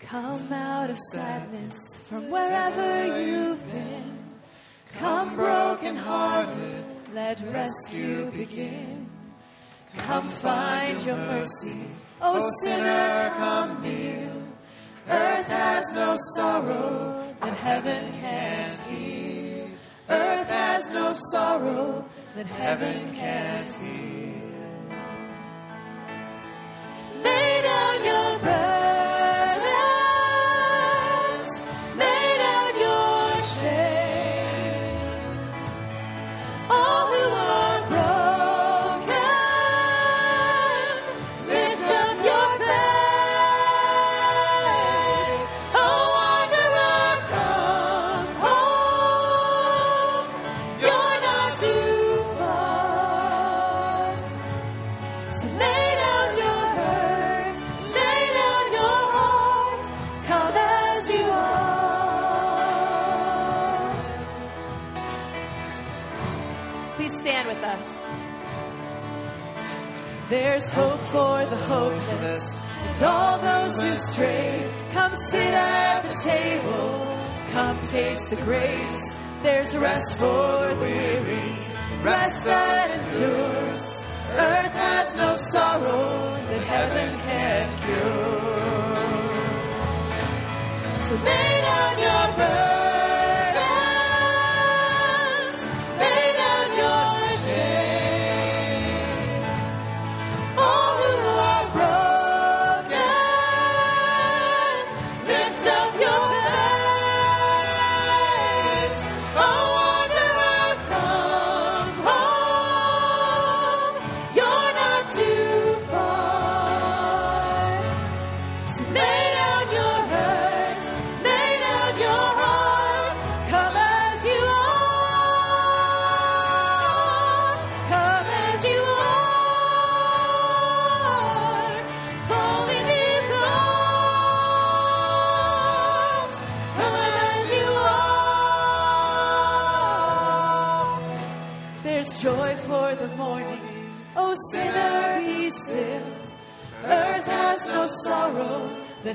Come 0.00 0.52
out 0.52 0.90
of 0.90 0.98
sadness 0.98 1.91
from 2.12 2.30
wherever 2.30 3.20
you've 3.22 3.66
been. 3.72 4.18
Come 4.98 5.34
broken 5.34 5.96
hearted, 5.96 6.84
let 7.14 7.40
rescue 7.40 8.30
begin. 8.32 9.08
Come 9.96 10.28
find 10.28 11.02
your 11.06 11.16
mercy, 11.16 11.80
O 12.20 12.50
sinner, 12.64 13.32
come 13.38 13.82
kneel. 13.82 14.42
Earth 15.08 15.48
has 15.48 15.84
no 15.94 16.18
sorrow 16.34 17.34
that 17.40 17.56
heaven 17.56 18.02
can't 18.20 18.80
heal. 18.90 19.68
Earth 20.10 20.50
has 20.50 20.90
no 20.90 21.14
sorrow 21.32 22.04
that 22.34 22.46
heaven 22.46 23.14
can't 23.14 23.70
heal. 23.70 24.21
There's 70.32 70.72
hope 70.72 70.98
for 70.98 71.44
the 71.44 71.56
hopeless 71.56 72.58
and 72.86 73.02
all 73.02 73.36
those 73.36 73.82
who 73.82 73.96
stray. 73.96 74.72
Come 74.92 75.14
sit 75.26 75.52
at 75.52 76.00
the 76.04 76.14
table, 76.24 77.18
come 77.52 77.76
taste 77.82 78.30
the 78.30 78.36
grace. 78.36 79.20
There's 79.42 79.76
rest 79.76 80.16
for 80.16 80.24
the 80.24 80.76
weary, 80.80 81.58
rest 82.02 82.44
that 82.44 82.90
endures. 82.98 84.06
Earth 84.48 84.74
has 84.86 85.16
no 85.16 85.36
sorrow 85.36 86.30
that 86.48 86.62
heaven 86.62 87.20
can't 87.28 87.76
cure. 87.82 88.52
So 91.08 91.41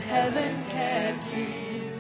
heaven 0.08 0.64
can't 0.70 1.22
heal. 1.22 1.94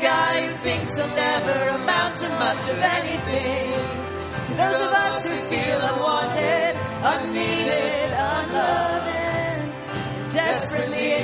guy 0.00 0.46
who 0.46 0.52
thinks 0.62 0.96
he'll 0.96 1.08
never 1.08 1.56
amount 1.78 2.16
to 2.16 2.28
much 2.28 2.68
of 2.70 2.78
anything. 2.78 3.72
To 4.46 4.52
those 4.54 4.80
of 4.86 4.92
us 5.04 5.28
who 5.28 5.36
feel 5.52 5.78
unwanted, 5.90 6.74
unneeded, 7.12 8.10
unloved, 8.32 9.72
desperately 10.32 11.12
in 11.14 11.22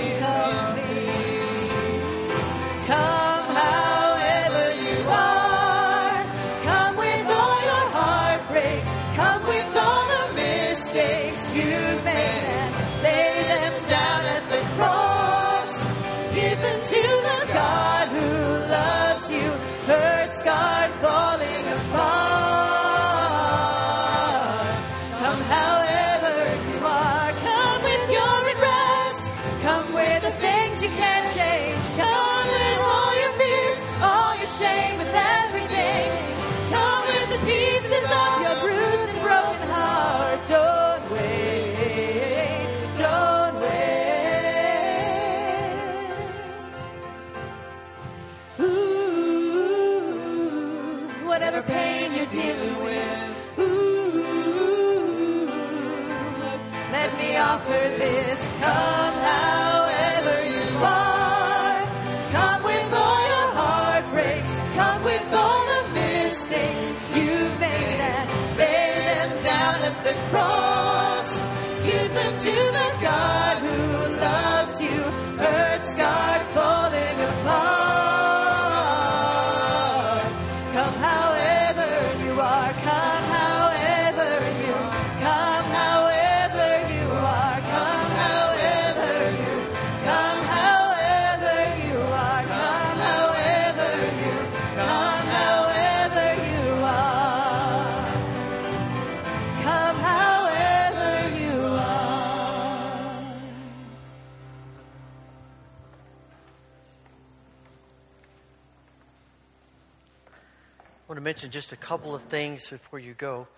to 72.37 72.51
the 72.51 72.95
God 73.01 73.59
who 73.63 73.94
mention 111.25 111.51
just 111.51 111.73
a 111.73 111.77
couple 111.77 112.15
of 112.15 112.21
things 112.25 112.69
before 112.69 112.99
you 112.99 113.15
go. 113.15 113.49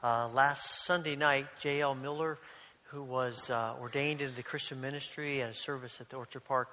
Uh, 0.00 0.28
last 0.32 0.84
Sunday 0.84 1.16
night, 1.16 1.46
J.L. 1.60 1.96
Miller, 1.96 2.38
who 2.84 3.02
was 3.02 3.50
uh, 3.50 3.74
ordained 3.80 4.22
into 4.22 4.36
the 4.36 4.44
Christian 4.44 4.80
ministry 4.80 5.40
and 5.40 5.50
a 5.50 5.54
service 5.54 6.00
at 6.00 6.08
the 6.08 6.14
Orchard 6.14 6.44
Park 6.44 6.68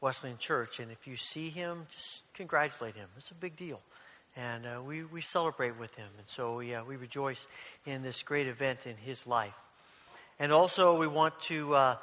Wesleyan 0.00 0.38
Church, 0.38 0.80
and 0.80 0.90
if 0.90 1.06
you 1.06 1.14
see 1.16 1.50
him, 1.50 1.86
just 1.90 2.22
congratulate 2.32 2.94
him. 2.94 3.06
It's 3.18 3.32
a 3.32 3.34
big 3.34 3.54
deal. 3.54 3.82
And 4.34 4.64
uh, 4.64 4.80
we, 4.82 5.04
we 5.04 5.20
celebrate 5.20 5.78
with 5.78 5.94
him. 5.94 6.08
And 6.16 6.26
so 6.26 6.60
yeah, 6.60 6.82
we 6.82 6.96
rejoice 6.96 7.46
in 7.84 8.02
this 8.02 8.22
great 8.22 8.46
event 8.46 8.86
in 8.86 8.96
his 8.96 9.26
life. 9.26 9.52
And 10.38 10.52
also, 10.52 10.96
we 10.96 11.06
want 11.06 11.38
to 11.40 11.74
uh, 11.74 11.96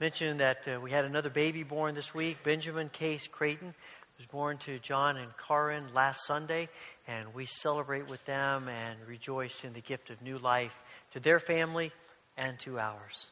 mention 0.00 0.38
that 0.38 0.66
uh, 0.66 0.80
we 0.80 0.90
had 0.90 1.04
another 1.04 1.30
baby 1.30 1.62
born 1.62 1.94
this 1.94 2.12
week, 2.12 2.38
Benjamin 2.42 2.88
Case 2.88 3.28
Creighton 3.28 3.74
was 4.18 4.26
born 4.26 4.58
to 4.58 4.78
John 4.78 5.16
and 5.16 5.30
Karin 5.36 5.92
last 5.92 6.24
Sunday, 6.26 6.68
and 7.06 7.34
we 7.34 7.46
celebrate 7.46 8.08
with 8.08 8.24
them 8.24 8.68
and 8.68 8.98
rejoice 9.06 9.64
in 9.64 9.72
the 9.72 9.80
gift 9.80 10.10
of 10.10 10.22
new 10.22 10.38
life 10.38 10.74
to 11.12 11.20
their 11.20 11.38
family 11.38 11.92
and 12.36 12.58
to 12.60 12.78
ours. 12.78 13.30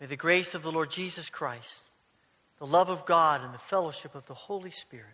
May 0.00 0.06
the 0.06 0.16
grace 0.16 0.54
of 0.54 0.62
the 0.62 0.72
Lord 0.72 0.90
Jesus 0.90 1.28
Christ, 1.28 1.82
the 2.58 2.66
love 2.66 2.88
of 2.88 3.04
God, 3.04 3.42
and 3.42 3.52
the 3.52 3.58
fellowship 3.58 4.14
of 4.14 4.26
the 4.26 4.34
Holy 4.34 4.70
Spirit 4.70 5.06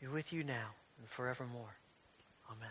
be 0.00 0.06
with 0.06 0.32
you 0.32 0.44
now 0.44 0.70
and 0.98 1.08
forevermore. 1.08 1.76
Amen. 2.50 2.70